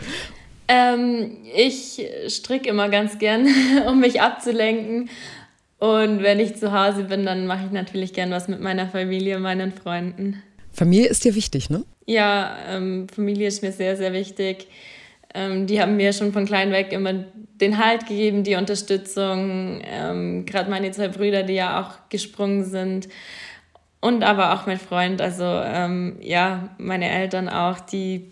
Ähm, 0.72 1.38
ich 1.54 2.02
stricke 2.30 2.70
immer 2.70 2.88
ganz 2.88 3.20
gern, 3.20 3.46
um 3.88 4.00
mich 4.00 4.22
abzulenken. 4.22 5.10
Und 5.80 6.24
wenn 6.24 6.40
ich 6.40 6.56
zu 6.56 6.72
Hause 6.72 7.04
bin, 7.04 7.26
dann 7.26 7.46
mache 7.46 7.66
ich 7.66 7.72
natürlich 7.72 8.14
gern 8.14 8.32
was 8.32 8.48
mit 8.48 8.62
meiner 8.62 8.88
Familie, 8.88 9.38
meinen 9.40 9.74
Freunden. 9.74 10.42
Familie 10.72 11.08
ist 11.08 11.26
dir 11.26 11.36
wichtig, 11.36 11.70
ne? 11.70 11.84
Ja, 12.06 12.56
ähm, 12.70 13.08
Familie 13.14 13.48
ist 13.48 13.62
mir 13.64 13.74
sehr, 13.74 13.98
sehr 13.98 14.14
wichtig. 14.14 14.68
Ähm, 15.34 15.68
die 15.68 15.82
haben 15.82 15.98
mir 15.98 16.14
schon 16.14 16.32
von 16.32 16.46
klein 16.46 16.72
weg 16.72 16.94
immer 16.94 17.26
den 17.60 17.78
Halt 17.84 18.08
gegeben, 18.08 18.44
die 18.44 18.56
Unterstützung. 18.56 19.82
Ähm, 19.84 20.46
Gerade 20.46 20.70
meine 20.70 20.92
zwei 20.92 21.10
Brüder, 21.10 21.44
die 21.44 21.54
ja 21.54 21.82
auch 21.82 22.10
gesprungen 22.10 22.64
sind. 22.64 23.10
Und 24.00 24.24
aber 24.24 24.54
auch 24.54 24.68
mein 24.68 24.80
Freund, 24.80 25.22
also 25.22 25.44
ähm, 25.44 26.18
ja, 26.22 26.70
meine 26.78 27.10
Eltern 27.10 27.50
auch, 27.50 27.80
die 27.80 28.31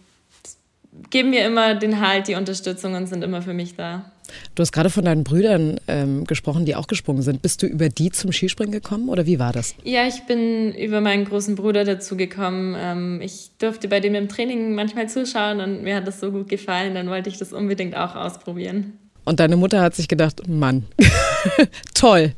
geben 1.10 1.32
mir 1.32 1.46
immer 1.46 1.76
den 1.76 2.00
Halt, 2.00 2.28
die 2.28 2.36
Unterstützung 2.36 2.94
und 2.96 3.08
sind 3.08 3.24
immer 3.24 3.42
für 3.42 3.54
mich 3.54 3.76
da. 3.76 4.12
Du 4.56 4.62
hast 4.62 4.72
gerade 4.72 4.90
von 4.90 5.06
deinen 5.06 5.24
Brüdern 5.24 5.80
ähm, 5.88 6.26
gesprochen, 6.26 6.66
die 6.66 6.76
auch 6.76 6.88
gesprungen 6.88 7.22
sind. 7.22 7.42
Bist 7.42 7.62
du 7.62 7.68
über 7.68 7.90
die 7.90 8.12
zum 8.12 8.32
Skispringen 8.32 8.72
gekommen 8.72 9.10
oder 9.10 9.26
wie 9.26 9.40
war 9.40 9.54
das? 9.54 9.76
Ja, 9.84 10.08
ich 10.08 10.24
bin 10.24 10.74
über 10.74 11.02
meinen 11.02 11.26
großen 11.26 11.56
Bruder 11.56 11.84
dazu 11.84 12.16
gekommen. 12.16 12.76
Ähm, 12.78 13.22
ich 13.22 13.52
durfte 13.58 13.88
bei 13.88 14.00
dem 14.00 14.16
im 14.16 14.30
Training 14.30 14.76
manchmal 14.76 15.10
zuschauen 15.10 15.62
und 15.62 15.84
mir 15.84 15.96
hat 15.96 16.08
das 16.08 16.20
so 16.20 16.32
gut 16.32 16.50
gefallen, 16.50 16.96
dann 16.96 17.10
wollte 17.10 17.30
ich 17.30 17.38
das 17.38 17.54
unbedingt 17.54 17.96
auch 17.96 18.16
ausprobieren. 18.16 18.94
Und 19.26 19.40
deine 19.40 19.58
Mutter 19.58 19.82
hat 19.82 19.96
sich 19.96 20.08
gedacht, 20.08 20.48
Mann, 20.48 20.86
toll, 21.94 22.34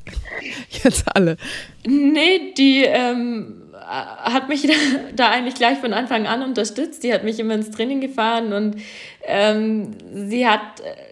jetzt 0.83 1.05
alle. 1.15 1.37
Nee, 1.85 2.53
die 2.57 2.83
ähm, 2.85 3.61
hat 3.81 4.49
mich 4.49 4.61
da, 4.67 4.73
da, 5.15 5.29
eigentlich 5.31 5.55
gleich 5.55 5.79
von 5.79 5.93
Anfang 5.93 6.27
an 6.27 6.43
unterstützt. 6.43 7.03
Die 7.03 7.13
hat 7.13 7.23
mich 7.23 7.39
immer 7.39 7.55
ins 7.55 7.71
Training 7.71 8.01
gefahren 8.01 8.53
und 8.53 8.75
ähm, 9.23 9.91
sie 10.13 10.47
hat, 10.47 10.61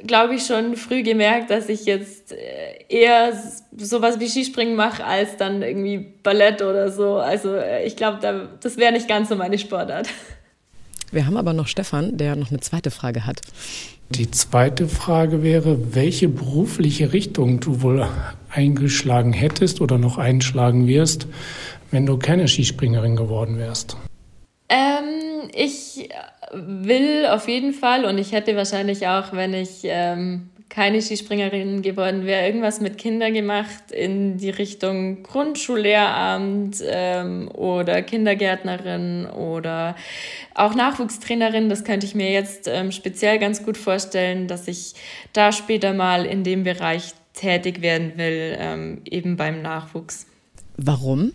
glaube 0.06 0.36
ich, 0.36 0.46
schon 0.46 0.76
früh 0.76 1.04
gemerkt, 1.04 1.50
dass 1.50 1.70
ich 1.70 1.86
jetzt 1.86 2.32
äh, 2.32 2.86
eher 2.88 3.34
sowas 3.78 4.20
wie 4.20 4.28
Skispringen 4.28 4.76
mache, 4.76 5.04
als 5.04 5.38
dann 5.38 5.62
irgendwie 5.62 6.14
Ballett 6.24 6.62
oder 6.62 6.92
so. 6.92 7.18
Also 7.18 7.56
äh, 7.56 7.86
ich 7.86 7.96
glaube, 7.96 8.20
da, 8.22 8.48
das 8.62 8.78
wäre 8.78 8.92
nicht 8.92 9.08
ganz 9.08 9.30
so 9.30 9.36
meine 9.36 9.58
Sportart. 9.58 10.10
Wir 11.12 11.26
haben 11.26 11.38
aber 11.38 11.54
noch 11.54 11.68
Stefan, 11.68 12.18
der 12.18 12.36
noch 12.36 12.52
eine 12.52 12.60
zweite 12.60 12.92
Frage 12.92 13.26
hat. 13.26 13.42
Die 14.12 14.30
zweite 14.32 14.88
Frage 14.88 15.44
wäre, 15.44 15.96
welche 15.96 16.30
berufliche 16.30 17.14
Richtung 17.14 17.60
du 17.60 17.82
wohl 17.82 18.08
eingeschlagen 18.50 19.34
hättest 19.34 19.82
oder 19.82 20.00
noch 20.00 20.18
einschlagen 20.18 20.88
wirst, 20.88 21.28
wenn 21.92 22.06
du 22.06 22.18
keine 22.18 22.48
Skispringerin 22.48 23.16
geworden 23.16 23.58
wärst? 23.58 23.98
Ähm, 24.70 25.50
ich 25.54 26.10
will 26.54 27.26
auf 27.28 27.48
jeden 27.48 27.74
Fall 27.74 28.06
und 28.06 28.18
ich 28.18 28.32
hätte 28.32 28.56
wahrscheinlich 28.56 29.08
auch, 29.08 29.34
wenn 29.34 29.54
ich 29.54 29.82
ähm, 29.84 30.50
keine 30.70 31.02
Skispringerin 31.02 31.82
geworden 31.82 32.26
wäre, 32.26 32.46
irgendwas 32.46 32.80
mit 32.80 33.00
Kindern 33.00 33.34
gemacht 33.34 33.92
in 33.92 34.38
die 34.38 34.52
Richtung 34.52 35.24
Grundschullehramt 35.24 36.78
ähm, 36.86 37.50
oder 37.54 38.04
Kindergärtnerin 38.04 39.26
oder 39.26 39.96
auch 40.54 40.76
Nachwuchstrainerin. 40.76 41.70
Das 41.70 41.84
könnte 41.84 42.06
ich 42.06 42.14
mir 42.14 42.32
jetzt 42.32 42.68
ähm, 42.68 42.92
speziell 42.92 43.40
ganz 43.40 43.66
gut 43.66 43.78
vorstellen, 43.78 44.48
dass 44.48 44.68
ich 44.68 44.94
da 45.34 45.52
später 45.52 45.94
mal 45.94 46.26
in 46.26 46.44
dem 46.44 46.64
Bereich 46.64 47.14
tätig 47.34 47.82
werden 47.82 48.14
will, 48.18 48.56
ähm, 48.60 49.02
eben 49.06 49.38
beim 49.38 49.62
Nachwuchs. 49.64 50.28
Warum? 50.78 51.34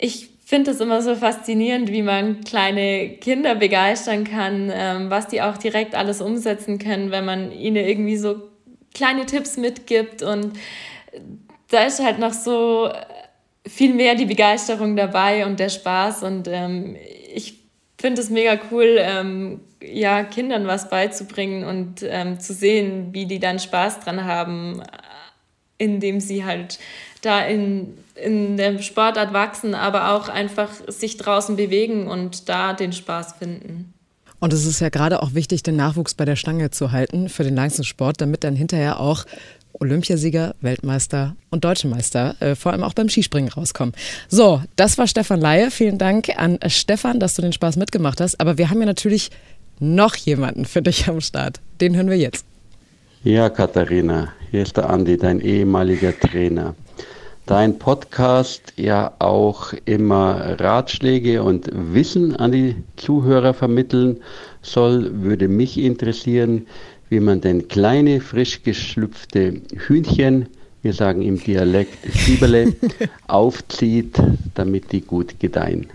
Ich 0.00 0.30
finde 0.44 0.72
es 0.72 0.80
immer 0.80 1.00
so 1.00 1.14
faszinierend, 1.14 1.92
wie 1.92 2.02
man 2.02 2.42
kleine 2.42 3.10
Kinder 3.10 3.54
begeistern 3.54 4.24
kann, 4.24 4.70
ähm, 4.74 5.08
was 5.10 5.28
die 5.28 5.42
auch 5.42 5.56
direkt 5.56 5.94
alles 5.94 6.20
umsetzen 6.20 6.78
können, 6.80 7.12
wenn 7.12 7.24
man 7.24 7.52
ihnen 7.52 7.76
irgendwie 7.76 8.16
so 8.16 8.50
kleine 8.92 9.26
Tipps 9.26 9.56
mitgibt. 9.56 10.22
Und 10.22 10.58
da 11.68 11.84
ist 11.84 12.02
halt 12.02 12.18
noch 12.18 12.32
so 12.32 12.90
viel 13.66 13.94
mehr 13.94 14.16
die 14.16 14.26
Begeisterung 14.26 14.96
dabei 14.96 15.46
und 15.46 15.60
der 15.60 15.68
Spaß. 15.68 16.24
Und 16.24 16.48
ähm, 16.48 16.96
ich 17.32 17.60
finde 17.98 18.20
es 18.20 18.30
mega 18.30 18.58
cool, 18.72 18.96
ähm, 18.98 19.60
ja, 19.82 20.24
Kindern 20.24 20.66
was 20.66 20.90
beizubringen 20.90 21.64
und 21.64 22.02
ähm, 22.02 22.40
zu 22.40 22.52
sehen, 22.52 23.10
wie 23.12 23.26
die 23.26 23.38
dann 23.38 23.58
Spaß 23.58 24.00
dran 24.00 24.24
haben, 24.24 24.82
indem 25.80 26.20
sie 26.20 26.44
halt 26.44 26.78
da 27.22 27.44
in, 27.44 27.98
in 28.14 28.56
der 28.56 28.80
Sportart 28.80 29.32
wachsen, 29.32 29.74
aber 29.74 30.12
auch 30.12 30.28
einfach 30.28 30.70
sich 30.88 31.16
draußen 31.16 31.56
bewegen 31.56 32.06
und 32.06 32.48
da 32.48 32.72
den 32.72 32.92
Spaß 32.92 33.34
finden. 33.38 33.92
Und 34.38 34.52
es 34.52 34.64
ist 34.64 34.80
ja 34.80 34.88
gerade 34.88 35.22
auch 35.22 35.34
wichtig, 35.34 35.62
den 35.62 35.76
Nachwuchs 35.76 36.14
bei 36.14 36.24
der 36.24 36.36
Stange 36.36 36.70
zu 36.70 36.92
halten 36.92 37.28
für 37.28 37.44
den 37.44 37.54
Leistungssport, 37.54 38.20
damit 38.20 38.44
dann 38.44 38.56
hinterher 38.56 39.00
auch 39.00 39.26
Olympiasieger, 39.74 40.54
Weltmeister 40.60 41.36
und 41.50 41.64
Deutsche 41.64 41.88
Meister, 41.88 42.36
äh, 42.40 42.54
vor 42.54 42.72
allem 42.72 42.82
auch 42.82 42.94
beim 42.94 43.08
Skispringen 43.08 43.50
rauskommen. 43.50 43.94
So, 44.28 44.62
das 44.76 44.98
war 44.98 45.06
Stefan 45.06 45.40
Laie. 45.40 45.70
Vielen 45.70 45.98
Dank 45.98 46.30
an 46.36 46.58
Stefan, 46.66 47.20
dass 47.20 47.34
du 47.34 47.42
den 47.42 47.52
Spaß 47.52 47.76
mitgemacht 47.76 48.20
hast. 48.20 48.40
Aber 48.40 48.58
wir 48.58 48.70
haben 48.70 48.80
ja 48.80 48.86
natürlich 48.86 49.30
noch 49.78 50.16
jemanden 50.16 50.64
für 50.66 50.82
dich 50.82 51.08
am 51.08 51.20
Start. 51.20 51.60
Den 51.80 51.96
hören 51.96 52.10
wir 52.10 52.18
jetzt. 52.18 52.44
Ja, 53.22 53.50
Katharina, 53.50 54.32
hier 54.50 54.62
ist 54.62 54.76
der 54.76 54.90
Andi, 54.90 55.16
dein 55.16 55.40
ehemaliger 55.40 56.18
Trainer. 56.18 56.74
Dein 57.46 57.78
Podcast 57.78 58.72
ja 58.76 59.12
auch 59.20 59.72
immer 59.84 60.58
Ratschläge 60.58 61.42
und 61.42 61.68
Wissen 61.72 62.34
an 62.36 62.52
die 62.52 62.76
Zuhörer 62.96 63.54
vermitteln 63.54 64.18
soll, 64.62 65.22
würde 65.22 65.48
mich 65.48 65.78
interessieren, 65.78 66.66
wie 67.08 67.20
man 67.20 67.40
denn 67.40 67.68
kleine, 67.68 68.20
frisch 68.20 68.62
geschlüpfte 68.62 69.60
Hühnchen, 69.86 70.46
wir 70.82 70.94
sagen 70.94 71.22
im 71.22 71.42
Dialekt 71.42 71.98
Sieberle, 72.12 72.74
aufzieht, 73.28 74.20
damit 74.54 74.90
die 74.92 75.00
gut 75.00 75.38
gedeihen. 75.38 75.88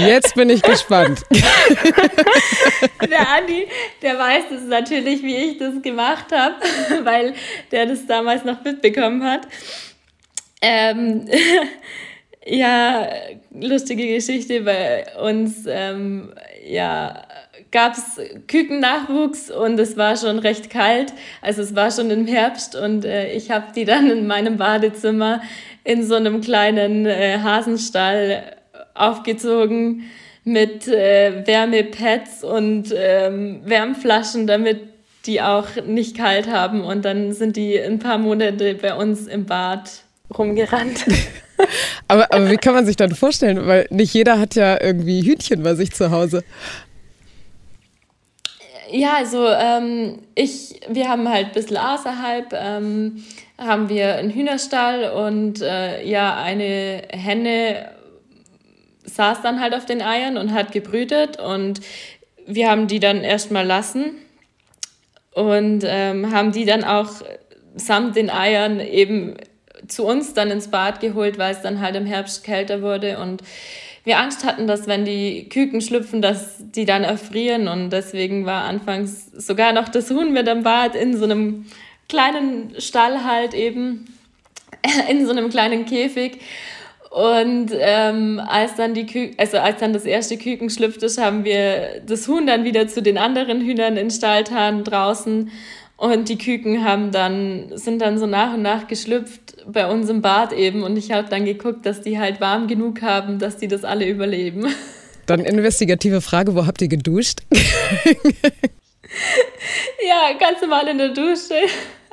Jetzt 0.00 0.34
bin 0.34 0.48
ich 0.48 0.62
gespannt. 0.62 1.22
der 1.30 3.28
Andi, 3.28 3.66
der 4.00 4.18
weiß 4.18 4.44
das 4.50 4.62
natürlich, 4.64 5.22
wie 5.22 5.36
ich 5.36 5.58
das 5.58 5.82
gemacht 5.82 6.26
habe, 6.32 6.54
weil 7.04 7.34
der 7.70 7.86
das 7.86 8.06
damals 8.06 8.44
noch 8.44 8.64
mitbekommen 8.64 9.22
hat. 9.22 9.46
Ähm, 10.62 11.28
ja, 12.46 13.06
lustige 13.50 14.14
Geschichte 14.14 14.62
bei 14.62 15.06
uns. 15.20 15.64
Ähm, 15.66 16.32
ja, 16.64 17.26
gab 17.70 17.94
es 17.94 18.20
Kükennachwuchs 18.46 19.50
und 19.50 19.78
es 19.78 19.96
war 19.96 20.16
schon 20.16 20.38
recht 20.38 20.70
kalt. 20.70 21.12
Also 21.42 21.60
es 21.62 21.74
war 21.74 21.90
schon 21.90 22.10
im 22.10 22.26
Herbst 22.26 22.76
und 22.76 23.04
äh, 23.04 23.32
ich 23.32 23.50
habe 23.50 23.72
die 23.74 23.84
dann 23.84 24.10
in 24.10 24.26
meinem 24.26 24.56
Badezimmer 24.56 25.42
in 25.84 26.04
so 26.04 26.14
einem 26.14 26.40
kleinen 26.40 27.04
äh, 27.04 27.38
Hasenstall 27.42 28.56
aufgezogen 28.94 30.04
mit 30.44 30.88
äh, 30.88 31.46
Wärmepads 31.46 32.42
und 32.42 32.92
ähm, 32.96 33.60
Wärmflaschen, 33.64 34.46
damit 34.46 34.80
die 35.26 35.40
auch 35.40 35.68
nicht 35.86 36.16
kalt 36.16 36.48
haben. 36.48 36.82
Und 36.82 37.04
dann 37.04 37.32
sind 37.32 37.56
die 37.56 37.78
ein 37.78 37.98
paar 37.98 38.18
Monate 38.18 38.74
bei 38.74 38.94
uns 38.94 39.26
im 39.28 39.46
Bad 39.46 39.90
rumgerannt. 40.36 41.04
aber, 42.08 42.32
aber 42.32 42.50
wie 42.50 42.56
kann 42.56 42.74
man 42.74 42.86
sich 42.86 42.96
dann 42.96 43.14
vorstellen? 43.14 43.66
Weil 43.66 43.86
nicht 43.90 44.14
jeder 44.14 44.38
hat 44.38 44.54
ja 44.56 44.82
irgendwie 44.82 45.22
Hühnchen 45.22 45.62
bei 45.62 45.74
sich 45.74 45.92
zu 45.92 46.10
Hause. 46.10 46.42
Ja, 48.90 49.14
also 49.16 49.46
ähm, 49.48 50.18
ich, 50.34 50.80
wir 50.88 51.08
haben 51.08 51.28
halt 51.28 51.46
ein 51.46 51.52
bisschen 51.52 51.78
außerhalb, 51.78 52.52
ähm, 52.52 53.24
haben 53.56 53.88
wir 53.88 54.16
einen 54.16 54.30
Hühnerstall 54.30 55.12
und 55.12 55.62
äh, 55.62 56.04
ja, 56.04 56.36
eine 56.36 57.02
Henne 57.08 57.90
saß 59.04 59.42
dann 59.42 59.60
halt 59.60 59.74
auf 59.74 59.86
den 59.86 60.02
Eiern 60.02 60.36
und 60.36 60.52
hat 60.52 60.72
gebrütet 60.72 61.38
und 61.40 61.80
wir 62.46 62.70
haben 62.70 62.86
die 62.88 63.00
dann 63.00 63.22
erstmal 63.22 63.66
lassen 63.66 64.16
und 65.32 65.84
ähm, 65.86 66.32
haben 66.32 66.52
die 66.52 66.64
dann 66.64 66.84
auch 66.84 67.10
samt 67.74 68.16
den 68.16 68.30
Eiern 68.30 68.80
eben 68.80 69.36
zu 69.88 70.04
uns 70.04 70.34
dann 70.34 70.50
ins 70.50 70.68
Bad 70.68 71.00
geholt, 71.00 71.38
weil 71.38 71.52
es 71.52 71.62
dann 71.62 71.80
halt 71.80 71.96
im 71.96 72.06
Herbst 72.06 72.44
kälter 72.44 72.82
wurde 72.82 73.18
und 73.18 73.42
wir 74.04 74.18
Angst 74.18 74.44
hatten, 74.44 74.66
dass 74.66 74.88
wenn 74.88 75.04
die 75.04 75.48
Küken 75.48 75.80
schlüpfen, 75.80 76.22
dass 76.22 76.56
die 76.58 76.84
dann 76.84 77.04
erfrieren 77.04 77.68
und 77.68 77.90
deswegen 77.90 78.46
war 78.46 78.64
anfangs 78.64 79.30
sogar 79.32 79.72
noch 79.72 79.88
das 79.88 80.10
Huhn 80.10 80.32
mit 80.32 80.48
im 80.48 80.64
Bad 80.64 80.96
in 80.96 81.16
so 81.16 81.24
einem 81.24 81.66
kleinen 82.08 82.80
Stall 82.80 83.24
halt 83.24 83.54
eben, 83.54 84.12
in 85.08 85.24
so 85.24 85.32
einem 85.32 85.50
kleinen 85.50 85.86
Käfig 85.86 86.40
und 87.12 87.72
ähm, 87.74 88.40
als 88.46 88.76
dann 88.76 88.94
die 88.94 89.04
Kü 89.04 89.32
also 89.36 89.58
als 89.58 89.80
dann 89.80 89.92
das 89.92 90.06
erste 90.06 90.38
Küken 90.38 90.70
schlüpft 90.70 91.02
ist, 91.02 91.20
haben 91.20 91.44
wir 91.44 92.00
das 92.06 92.26
Huhn 92.26 92.46
dann 92.46 92.64
wieder 92.64 92.88
zu 92.88 93.02
den 93.02 93.18
anderen 93.18 93.60
Hühnern 93.60 93.98
in 93.98 94.10
Stalltan 94.10 94.82
draußen 94.82 95.50
und 95.98 96.28
die 96.30 96.38
Küken 96.38 96.86
haben 96.86 97.12
dann 97.12 97.70
sind 97.74 98.00
dann 98.00 98.16
so 98.16 98.24
nach 98.24 98.54
und 98.54 98.62
nach 98.62 98.86
geschlüpft 98.88 99.58
bei 99.66 99.86
uns 99.90 100.08
im 100.08 100.22
Bad 100.22 100.54
eben 100.54 100.82
und 100.82 100.96
ich 100.96 101.12
habe 101.12 101.28
dann 101.28 101.44
geguckt, 101.44 101.84
dass 101.84 102.00
die 102.00 102.18
halt 102.18 102.40
warm 102.40 102.66
genug 102.66 103.02
haben, 103.02 103.38
dass 103.38 103.58
die 103.58 103.68
das 103.68 103.84
alle 103.84 104.08
überleben. 104.08 104.66
Dann 105.26 105.44
investigative 105.44 106.20
Frage, 106.20 106.56
wo 106.56 106.66
habt 106.66 106.82
ihr 106.82 106.88
geduscht? 106.88 107.42
ja, 110.04 110.32
ganz 110.40 110.60
normal 110.60 110.88
in 110.88 110.98
der 110.98 111.10
Dusche. 111.10 111.54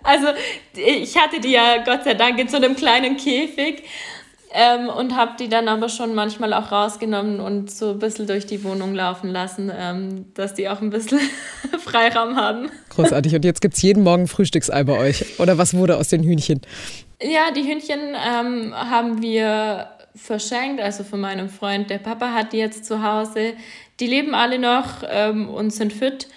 Also 0.04 0.28
ich 0.76 1.18
hatte 1.18 1.40
die 1.40 1.54
ja 1.54 1.84
Gott 1.84 2.04
sei 2.04 2.14
Dank 2.14 2.38
in 2.38 2.48
so 2.50 2.58
einem 2.58 2.76
kleinen 2.76 3.18
Käfig 3.18 3.84
ähm, 4.52 4.90
und 4.90 5.16
habe 5.16 5.34
die 5.40 5.48
dann 5.48 5.68
aber 5.68 5.90
schon 5.90 6.16
manchmal 6.16 6.54
auch 6.54 6.72
rausgenommen 6.72 7.40
und 7.40 7.70
so 7.70 7.92
ein 7.92 8.00
bisschen 8.00 8.28
durch 8.28 8.46
die 8.46 8.64
Wohnung 8.64 8.96
laufen 8.96 9.30
lassen, 9.30 9.72
ähm, 9.76 10.26
dass 10.34 10.54
die 10.54 10.70
auch 10.70 10.82
ein 10.82 10.90
bisschen 10.90 11.20
Freiraum 11.80 12.36
haben. 12.36 12.70
Großartig. 12.90 13.36
Und 13.36 13.46
jetzt 13.46 13.62
gibt 13.62 13.76
es 13.76 13.82
jeden 13.82 14.04
Morgen 14.04 14.28
Frühstücksei 14.28 14.84
bei 14.84 14.98
euch. 14.98 15.40
Oder 15.40 15.58
was 15.58 15.74
wurde 15.76 15.98
aus 15.98 16.10
den 16.10 16.24
Hühnchen? 16.24 16.62
Ja, 17.22 17.52
die 17.52 17.64
Hühnchen 17.64 18.00
ähm, 18.16 18.74
haben 18.74 19.22
wir 19.22 19.90
verschenkt, 20.16 20.82
also 20.82 21.04
von 21.04 21.20
meinem 21.20 21.50
Freund. 21.50 21.90
Der 21.90 22.00
Papa 22.00 22.34
hat 22.34 22.54
die 22.54 22.58
jetzt 22.58 22.86
zu 22.86 23.04
Hause. 23.04 23.54
Die 24.00 24.08
leben 24.08 24.34
alle 24.34 24.58
noch 24.58 25.04
ähm, 25.08 25.50
und 25.50 25.72
sind 25.72 25.94
fit. 25.94 26.28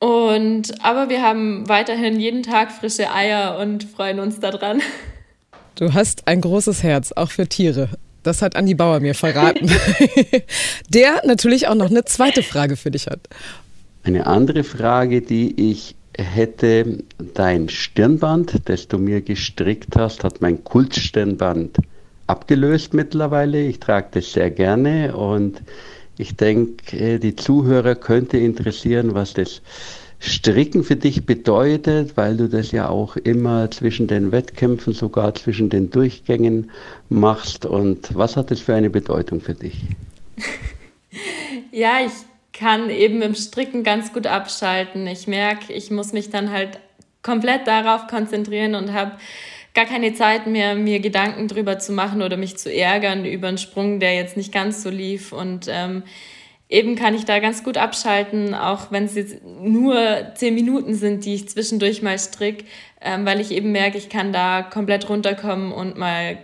Und, 0.00 0.82
aber 0.82 1.10
wir 1.10 1.22
haben 1.22 1.68
weiterhin 1.68 2.18
jeden 2.18 2.42
Tag 2.42 2.72
frische 2.72 3.12
Eier 3.12 3.58
und 3.58 3.84
freuen 3.84 4.18
uns 4.18 4.40
daran. 4.40 4.80
Du 5.74 5.94
hast 5.94 6.26
ein 6.26 6.40
großes 6.40 6.82
Herz, 6.82 7.12
auch 7.12 7.30
für 7.30 7.46
Tiere. 7.46 7.88
Das 8.22 8.42
hat 8.42 8.56
Andi 8.56 8.74
Bauer 8.74 9.00
mir 9.00 9.14
verraten. 9.14 9.70
Der 10.88 11.22
natürlich 11.24 11.68
auch 11.68 11.74
noch 11.74 11.90
eine 11.90 12.04
zweite 12.04 12.42
Frage 12.42 12.76
für 12.76 12.90
dich 12.90 13.06
hat. 13.06 13.20
Eine 14.02 14.26
andere 14.26 14.64
Frage, 14.64 15.22
die 15.22 15.70
ich 15.70 15.94
hätte, 16.16 16.98
dein 17.34 17.68
Stirnband, 17.68 18.68
das 18.68 18.88
du 18.88 18.98
mir 18.98 19.20
gestrickt 19.20 19.96
hast, 19.96 20.24
hat 20.24 20.40
mein 20.40 20.62
Kultstirnband 20.64 21.78
abgelöst 22.26 22.94
mittlerweile. 22.94 23.60
Ich 23.62 23.80
trage 23.80 24.08
das 24.12 24.32
sehr 24.32 24.50
gerne 24.50 25.16
und 25.16 25.62
ich 26.18 26.36
denke, 26.36 27.18
die 27.18 27.36
Zuhörer 27.36 27.94
könnte 27.94 28.38
interessieren, 28.38 29.14
was 29.14 29.34
das 29.34 29.62
Stricken 30.22 30.84
für 30.84 30.96
dich 30.96 31.24
bedeutet, 31.24 32.18
weil 32.18 32.36
du 32.36 32.48
das 32.48 32.72
ja 32.72 32.90
auch 32.90 33.16
immer 33.16 33.70
zwischen 33.70 34.06
den 34.06 34.32
Wettkämpfen, 34.32 34.92
sogar 34.92 35.34
zwischen 35.34 35.70
den 35.70 35.90
Durchgängen 35.90 36.70
machst. 37.08 37.64
Und 37.64 38.14
was 38.14 38.36
hat 38.36 38.50
das 38.50 38.60
für 38.60 38.74
eine 38.74 38.90
Bedeutung 38.90 39.40
für 39.40 39.54
dich? 39.54 39.80
ja, 41.72 42.04
ich 42.04 42.12
kann 42.52 42.90
eben 42.90 43.22
im 43.22 43.34
Stricken 43.34 43.82
ganz 43.82 44.12
gut 44.12 44.26
abschalten. 44.26 45.06
Ich 45.06 45.26
merke, 45.26 45.72
ich 45.72 45.90
muss 45.90 46.12
mich 46.12 46.28
dann 46.28 46.52
halt 46.52 46.78
komplett 47.22 47.66
darauf 47.66 48.06
konzentrieren 48.06 48.74
und 48.74 48.92
habe 48.92 49.12
gar 49.74 49.86
keine 49.86 50.12
Zeit 50.12 50.46
mehr, 50.46 50.74
mir 50.74 51.00
Gedanken 51.00 51.48
drüber 51.48 51.78
zu 51.78 51.92
machen 51.92 52.20
oder 52.20 52.36
mich 52.36 52.58
zu 52.58 52.70
ärgern 52.72 53.24
über 53.24 53.48
einen 53.48 53.58
Sprung, 53.58 54.00
der 54.00 54.14
jetzt 54.14 54.36
nicht 54.36 54.52
ganz 54.52 54.82
so 54.82 54.90
lief. 54.90 55.32
Und 55.32 55.66
ähm, 55.70 56.02
eben 56.70 56.94
kann 56.94 57.14
ich 57.14 57.24
da 57.24 57.40
ganz 57.40 57.64
gut 57.64 57.76
abschalten, 57.76 58.54
auch 58.54 58.90
wenn 58.90 59.04
es 59.04 59.16
jetzt 59.16 59.44
nur 59.44 60.32
zehn 60.36 60.54
Minuten 60.54 60.94
sind, 60.94 61.24
die 61.24 61.34
ich 61.34 61.48
zwischendurch 61.48 62.00
mal 62.00 62.18
strick, 62.18 62.64
ähm, 63.00 63.26
weil 63.26 63.40
ich 63.40 63.50
eben 63.50 63.72
merke, 63.72 63.98
ich 63.98 64.08
kann 64.08 64.32
da 64.32 64.62
komplett 64.62 65.08
runterkommen 65.08 65.72
und 65.72 65.98
mal 65.98 66.38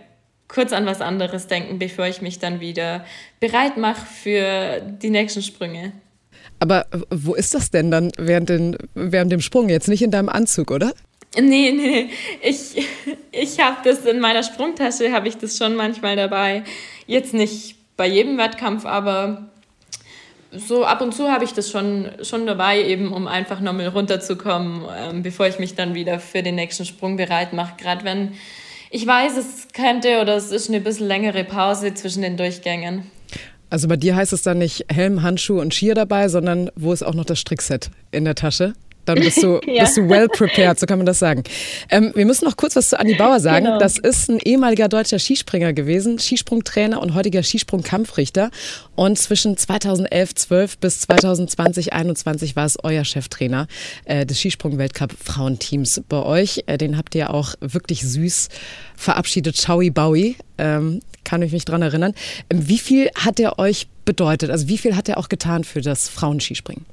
kurz 0.49 0.73
an 0.73 0.85
was 0.85 1.01
anderes 1.01 1.47
denken, 1.47 1.79
bevor 1.79 2.07
ich 2.07 2.21
mich 2.21 2.39
dann 2.39 2.59
wieder 2.59 3.05
bereit 3.39 3.77
mache 3.77 4.05
für 4.05 4.81
die 4.81 5.09
nächsten 5.09 5.41
Sprünge. 5.41 5.93
Aber 6.59 6.87
wo 7.09 7.33
ist 7.33 7.53
das 7.53 7.71
denn 7.71 7.91
dann 7.91 8.11
während, 8.17 8.49
den, 8.49 8.77
während 8.93 9.31
dem 9.31 9.41
Sprung? 9.41 9.69
Jetzt 9.69 9.87
nicht 9.87 10.01
in 10.01 10.11
deinem 10.11 10.29
Anzug, 10.29 10.71
oder? 10.71 10.93
Nee, 11.35 11.71
nee, 11.71 12.09
ich, 12.41 12.87
ich 13.31 13.59
habe 13.59 13.77
das 13.83 14.05
in 14.05 14.19
meiner 14.19 14.43
Sprungtasche, 14.43 15.11
habe 15.11 15.27
ich 15.27 15.37
das 15.37 15.57
schon 15.57 15.75
manchmal 15.75 16.15
dabei. 16.15 16.63
Jetzt 17.05 17.33
nicht 17.33 17.75
bei 17.95 18.07
jedem 18.07 18.37
Wettkampf, 18.37 18.85
aber 18.85 19.49
so 20.51 20.85
ab 20.85 21.01
und 21.01 21.13
zu 21.13 21.29
habe 21.29 21.43
ich 21.43 21.53
das 21.53 21.69
schon, 21.69 22.09
schon 22.23 22.45
dabei, 22.45 22.83
eben 22.83 23.11
um 23.11 23.27
einfach 23.27 23.59
nochmal 23.59 23.87
runterzukommen, 23.87 24.83
ähm, 24.97 25.23
bevor 25.23 25.47
ich 25.47 25.59
mich 25.59 25.75
dann 25.75 25.93
wieder 25.93 26.19
für 26.19 26.43
den 26.43 26.55
nächsten 26.55 26.85
Sprung 26.85 27.17
bereit 27.17 27.53
mache. 27.53 27.73
Gerade 27.77 28.05
wenn 28.05 28.33
ich 28.89 29.05
weiß, 29.05 29.35
es 29.37 29.67
könnte 29.73 30.21
oder 30.21 30.35
es 30.35 30.51
ist 30.51 30.69
eine 30.69 30.79
bisschen 30.79 31.07
längere 31.07 31.43
Pause 31.43 31.93
zwischen 31.93 32.21
den 32.21 32.37
Durchgängen. 32.37 33.03
Also 33.69 33.89
bei 33.89 33.97
dir 33.97 34.15
heißt 34.15 34.31
es 34.31 34.43
dann 34.43 34.59
nicht 34.59 34.85
Helm, 34.89 35.23
Handschuh 35.23 35.59
und 35.59 35.73
Skier 35.73 35.93
dabei, 35.93 36.29
sondern 36.29 36.71
wo 36.75 36.93
ist 36.93 37.03
auch 37.03 37.13
noch 37.13 37.25
das 37.25 37.39
Strickset 37.39 37.91
in 38.11 38.23
der 38.23 38.35
Tasche? 38.35 38.73
Dann 39.07 39.19
bist 39.19 39.41
du, 39.41 39.59
ja. 39.65 39.83
bist 39.83 39.97
du 39.97 40.07
well 40.07 40.27
prepared, 40.27 40.79
so 40.79 40.85
kann 40.85 40.99
man 40.99 41.05
das 41.05 41.19
sagen. 41.19 41.43
Ähm, 41.89 42.11
wir 42.15 42.25
müssen 42.25 42.45
noch 42.45 42.57
kurz 42.57 42.75
was 42.75 42.89
zu 42.89 42.99
Andi 42.99 43.15
Bauer 43.15 43.39
sagen. 43.39 43.65
Genau. 43.65 43.79
Das 43.79 43.97
ist 43.97 44.29
ein 44.29 44.39
ehemaliger 44.43 44.87
deutscher 44.87 45.19
Skispringer 45.19 45.73
gewesen, 45.73 46.19
Skisprungtrainer 46.19 47.01
und 47.01 47.13
heutiger 47.13 47.41
Skisprungkampfrichter. 47.41 48.51
Und 48.95 49.17
zwischen 49.17 49.57
2011, 49.57 50.35
12 50.35 50.77
bis 50.79 50.99
2020, 51.01 51.93
21 51.93 52.55
war 52.55 52.65
es 52.65 52.77
euer 52.83 53.05
Cheftrainer 53.05 53.67
äh, 54.05 54.25
des 54.25 54.39
Skisprung-Weltcup 54.39 55.13
Frauenteams 55.23 56.01
bei 56.09 56.21
euch. 56.21 56.63
Äh, 56.67 56.77
den 56.77 56.97
habt 56.97 57.15
ihr 57.15 57.33
auch 57.33 57.55
wirklich 57.61 58.01
süß 58.01 58.49
verabschiedet. 58.95 59.55
Chaui 59.57 59.89
Baui, 59.89 60.35
ähm, 60.57 61.01
kann 61.23 61.41
ich 61.41 61.51
mich 61.51 61.65
dran 61.65 61.81
erinnern. 61.81 62.13
Ähm, 62.49 62.67
wie 62.67 62.79
viel 62.79 63.09
hat 63.15 63.39
er 63.39 63.59
euch 63.59 63.87
bedeutet? 64.05 64.49
Also 64.49 64.67
wie 64.67 64.77
viel 64.77 64.95
hat 64.95 65.07
er 65.09 65.17
auch 65.17 65.29
getan 65.29 65.63
für 65.63 65.81
das 65.81 66.09
Frauenskispringen? 66.09 66.85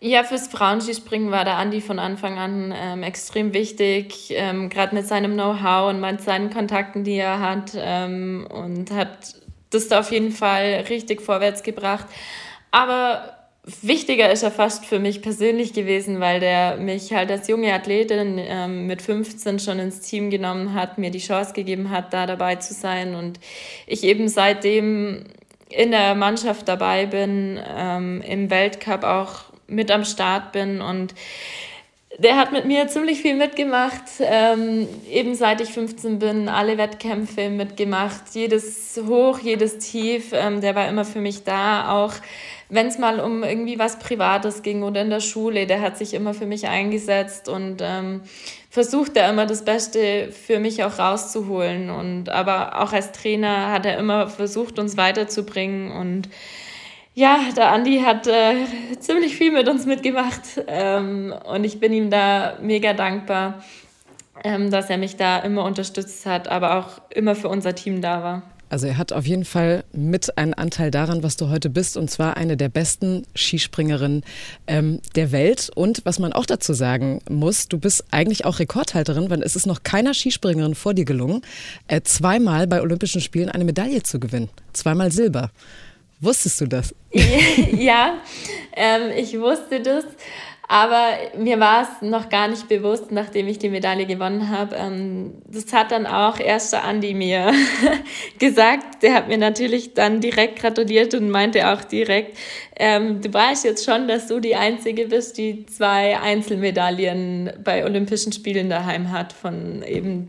Ja, 0.00 0.24
fürs 0.24 0.48
Frauenskispringen 0.48 1.30
war 1.30 1.44
der 1.44 1.56
Andi 1.56 1.80
von 1.80 1.98
Anfang 1.98 2.38
an 2.38 2.74
ähm, 2.76 3.02
extrem 3.02 3.54
wichtig, 3.54 4.30
ähm, 4.30 4.68
gerade 4.68 4.94
mit 4.94 5.06
seinem 5.06 5.32
Know-how 5.32 5.88
und 5.88 6.00
mit 6.00 6.20
seinen 6.20 6.50
Kontakten, 6.50 7.02
die 7.02 7.14
er 7.14 7.40
hat 7.40 7.72
ähm, 7.76 8.46
und 8.50 8.90
hat 8.90 9.36
das 9.70 9.88
da 9.88 10.00
auf 10.00 10.12
jeden 10.12 10.32
Fall 10.32 10.84
richtig 10.88 11.22
vorwärts 11.22 11.62
gebracht. 11.62 12.06
Aber 12.70 13.36
wichtiger 13.82 14.30
ist 14.30 14.42
er 14.42 14.50
fast 14.50 14.84
für 14.84 14.98
mich 14.98 15.22
persönlich 15.22 15.72
gewesen, 15.72 16.20
weil 16.20 16.40
der 16.40 16.76
mich 16.76 17.14
halt 17.14 17.30
als 17.30 17.48
junge 17.48 17.72
Athletin 17.72 18.38
ähm, 18.38 18.86
mit 18.86 19.00
15 19.00 19.58
schon 19.58 19.78
ins 19.78 20.00
Team 20.00 20.30
genommen 20.30 20.74
hat, 20.74 20.98
mir 20.98 21.10
die 21.10 21.18
Chance 21.20 21.54
gegeben 21.54 21.90
hat, 21.90 22.12
da 22.12 22.26
dabei 22.26 22.56
zu 22.56 22.74
sein 22.74 23.14
und 23.14 23.40
ich 23.86 24.04
eben 24.04 24.28
seitdem 24.28 25.24
in 25.70 25.90
der 25.90 26.14
Mannschaft 26.14 26.68
dabei 26.68 27.06
bin, 27.06 27.58
ähm, 27.76 28.20
im 28.20 28.50
Weltcup 28.50 29.02
auch 29.02 29.55
mit 29.66 29.90
am 29.90 30.04
Start 30.04 30.52
bin 30.52 30.80
und 30.80 31.14
der 32.18 32.38
hat 32.38 32.52
mit 32.52 32.64
mir 32.64 32.88
ziemlich 32.88 33.20
viel 33.20 33.34
mitgemacht, 33.34 34.04
ähm, 34.20 34.88
eben 35.10 35.34
seit 35.34 35.60
ich 35.60 35.70
15 35.70 36.18
bin, 36.18 36.48
alle 36.48 36.78
Wettkämpfe 36.78 37.50
mitgemacht, 37.50 38.22
jedes 38.32 38.98
Hoch, 39.06 39.38
jedes 39.38 39.78
Tief, 39.78 40.30
ähm, 40.32 40.62
der 40.62 40.74
war 40.74 40.88
immer 40.88 41.04
für 41.04 41.20
mich 41.20 41.44
da, 41.44 41.90
auch 41.90 42.14
wenn 42.68 42.86
es 42.86 42.98
mal 42.98 43.20
um 43.20 43.44
irgendwie 43.44 43.78
was 43.78 43.98
Privates 43.98 44.62
ging 44.62 44.82
oder 44.82 45.02
in 45.02 45.10
der 45.10 45.20
Schule, 45.20 45.66
der 45.66 45.80
hat 45.80 45.98
sich 45.98 46.14
immer 46.14 46.34
für 46.34 46.46
mich 46.46 46.66
eingesetzt 46.66 47.48
und 47.48 47.78
ähm, 47.80 48.22
versucht 48.70 49.16
da 49.16 49.30
immer 49.30 49.46
das 49.46 49.64
Beste 49.64 50.32
für 50.32 50.58
mich 50.58 50.82
auch 50.82 50.98
rauszuholen. 50.98 51.90
Und 51.90 52.28
aber 52.28 52.82
auch 52.82 52.92
als 52.92 53.12
Trainer 53.12 53.70
hat 53.70 53.86
er 53.86 53.98
immer 53.98 54.28
versucht, 54.28 54.78
uns 54.78 54.96
weiterzubringen 54.96 55.92
und 55.92 56.28
ja, 57.16 57.38
der 57.56 57.72
Andi 57.72 58.00
hat 58.00 58.26
äh, 58.26 58.66
ziemlich 59.00 59.36
viel 59.36 59.50
mit 59.50 59.68
uns 59.68 59.86
mitgemacht 59.86 60.62
ähm, 60.66 61.34
und 61.50 61.64
ich 61.64 61.80
bin 61.80 61.92
ihm 61.94 62.10
da 62.10 62.58
mega 62.60 62.92
dankbar, 62.92 63.64
ähm, 64.44 64.70
dass 64.70 64.90
er 64.90 64.98
mich 64.98 65.16
da 65.16 65.38
immer 65.38 65.64
unterstützt 65.64 66.26
hat, 66.26 66.46
aber 66.48 66.76
auch 66.76 67.00
immer 67.08 67.34
für 67.34 67.48
unser 67.48 67.74
Team 67.74 68.02
da 68.02 68.22
war. 68.22 68.42
Also 68.68 68.86
er 68.86 68.98
hat 68.98 69.12
auf 69.12 69.26
jeden 69.26 69.46
Fall 69.46 69.84
mit 69.92 70.36
einen 70.36 70.52
Anteil 70.52 70.90
daran, 70.90 71.22
was 71.22 71.38
du 71.38 71.48
heute 71.48 71.70
bist, 71.70 71.96
und 71.96 72.10
zwar 72.10 72.36
eine 72.36 72.58
der 72.58 72.68
besten 72.68 73.22
Skispringerinnen 73.34 74.22
ähm, 74.66 75.00
der 75.14 75.32
Welt. 75.32 75.70
Und 75.74 76.02
was 76.04 76.18
man 76.18 76.34
auch 76.34 76.44
dazu 76.44 76.74
sagen 76.74 77.20
muss, 77.30 77.68
du 77.68 77.78
bist 77.78 78.04
eigentlich 78.10 78.44
auch 78.44 78.58
Rekordhalterin, 78.58 79.30
weil 79.30 79.42
es 79.42 79.56
ist 79.56 79.66
noch 79.66 79.84
keiner 79.84 80.12
Skispringerin 80.12 80.74
vor 80.74 80.92
dir 80.92 81.04
gelungen, 81.06 81.42
äh, 81.86 82.02
zweimal 82.02 82.66
bei 82.66 82.82
Olympischen 82.82 83.22
Spielen 83.22 83.48
eine 83.48 83.64
Medaille 83.64 84.02
zu 84.02 84.18
gewinnen. 84.20 84.50
Zweimal 84.72 85.12
Silber. 85.12 85.50
Wusstest 86.20 86.60
du 86.60 86.66
das? 86.66 86.94
ja, 87.12 88.18
ähm, 88.74 89.10
ich 89.16 89.38
wusste 89.38 89.80
das, 89.80 90.04
aber 90.68 91.10
mir 91.36 91.60
war 91.60 91.82
es 91.82 92.02
noch 92.02 92.28
gar 92.28 92.48
nicht 92.48 92.68
bewusst, 92.68 93.12
nachdem 93.12 93.46
ich 93.46 93.58
die 93.58 93.68
Medaille 93.68 94.06
gewonnen 94.06 94.48
habe. 94.48 94.74
Ähm, 94.76 95.34
das 95.46 95.72
hat 95.72 95.92
dann 95.92 96.06
auch 96.06 96.40
erst 96.40 96.74
Andi 96.74 97.14
mir 97.14 97.52
gesagt. 98.38 99.02
Der 99.02 99.14
hat 99.14 99.28
mir 99.28 99.38
natürlich 99.38 99.94
dann 99.94 100.20
direkt 100.20 100.58
gratuliert 100.58 101.14
und 101.14 101.30
meinte 101.30 101.70
auch 101.70 101.84
direkt, 101.84 102.36
ähm, 102.76 103.20
du 103.20 103.32
weißt 103.32 103.64
jetzt 103.64 103.84
schon, 103.84 104.08
dass 104.08 104.26
du 104.26 104.40
die 104.40 104.56
Einzige 104.56 105.06
bist, 105.06 105.38
die 105.38 105.66
zwei 105.66 106.18
Einzelmedaillen 106.18 107.52
bei 107.62 107.84
Olympischen 107.84 108.32
Spielen 108.32 108.68
daheim 108.68 109.12
hat, 109.12 109.32
von 109.32 109.82
eben 109.82 110.26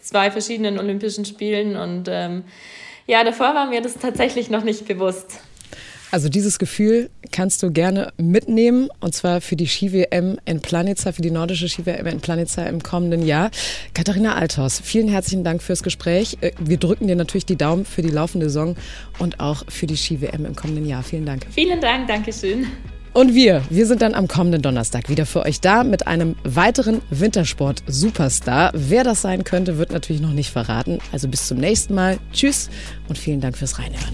zwei 0.00 0.30
verschiedenen 0.30 0.78
Olympischen 0.78 1.24
Spielen 1.24 1.74
und 1.74 2.08
ähm, 2.08 2.44
ja, 3.06 3.24
davor 3.24 3.54
war 3.54 3.66
mir 3.66 3.80
das 3.80 3.94
tatsächlich 3.94 4.50
noch 4.50 4.64
nicht 4.64 4.86
bewusst. 4.86 5.40
Also 6.10 6.28
dieses 6.28 6.58
Gefühl 6.58 7.10
kannst 7.32 7.62
du 7.62 7.72
gerne 7.72 8.12
mitnehmen 8.16 8.88
und 9.00 9.14
zwar 9.14 9.40
für 9.40 9.56
die 9.56 9.66
Ski-WM 9.66 10.38
in 10.44 10.62
Planica, 10.62 11.12
für 11.12 11.22
die 11.22 11.32
nordische 11.32 11.68
Ski-WM 11.68 12.06
in 12.06 12.20
Planica 12.20 12.62
im 12.62 12.82
kommenden 12.82 13.26
Jahr. 13.26 13.50
Katharina 13.92 14.36
Althaus, 14.36 14.80
vielen 14.80 15.08
herzlichen 15.08 15.42
Dank 15.42 15.62
fürs 15.62 15.82
Gespräch. 15.82 16.38
Äh, 16.40 16.52
wir 16.60 16.78
drücken 16.78 17.08
dir 17.08 17.16
natürlich 17.16 17.46
die 17.46 17.56
Daumen 17.56 17.84
für 17.84 18.02
die 18.02 18.10
laufende 18.10 18.48
Saison 18.48 18.76
und 19.18 19.40
auch 19.40 19.64
für 19.68 19.86
die 19.86 19.96
Ski-WM 19.96 20.46
im 20.46 20.54
kommenden 20.54 20.86
Jahr. 20.86 21.02
Vielen 21.02 21.26
Dank. 21.26 21.44
Vielen 21.50 21.80
Dank, 21.80 22.06
Dankeschön. 22.06 22.66
Und 23.16 23.34
wir, 23.34 23.62
wir 23.70 23.86
sind 23.86 24.02
dann 24.02 24.12
am 24.12 24.28
kommenden 24.28 24.60
Donnerstag 24.60 25.08
wieder 25.08 25.24
für 25.24 25.40
euch 25.40 25.62
da 25.62 25.84
mit 25.84 26.06
einem 26.06 26.36
weiteren 26.44 27.00
Wintersport-Superstar. 27.08 28.72
Wer 28.74 29.04
das 29.04 29.22
sein 29.22 29.42
könnte, 29.42 29.78
wird 29.78 29.90
natürlich 29.90 30.20
noch 30.20 30.34
nicht 30.34 30.50
verraten. 30.50 30.98
Also 31.12 31.26
bis 31.26 31.46
zum 31.46 31.56
nächsten 31.56 31.94
Mal. 31.94 32.18
Tschüss 32.34 32.68
und 33.08 33.16
vielen 33.16 33.40
Dank 33.40 33.56
fürs 33.56 33.78
Reinhören. 33.78 34.12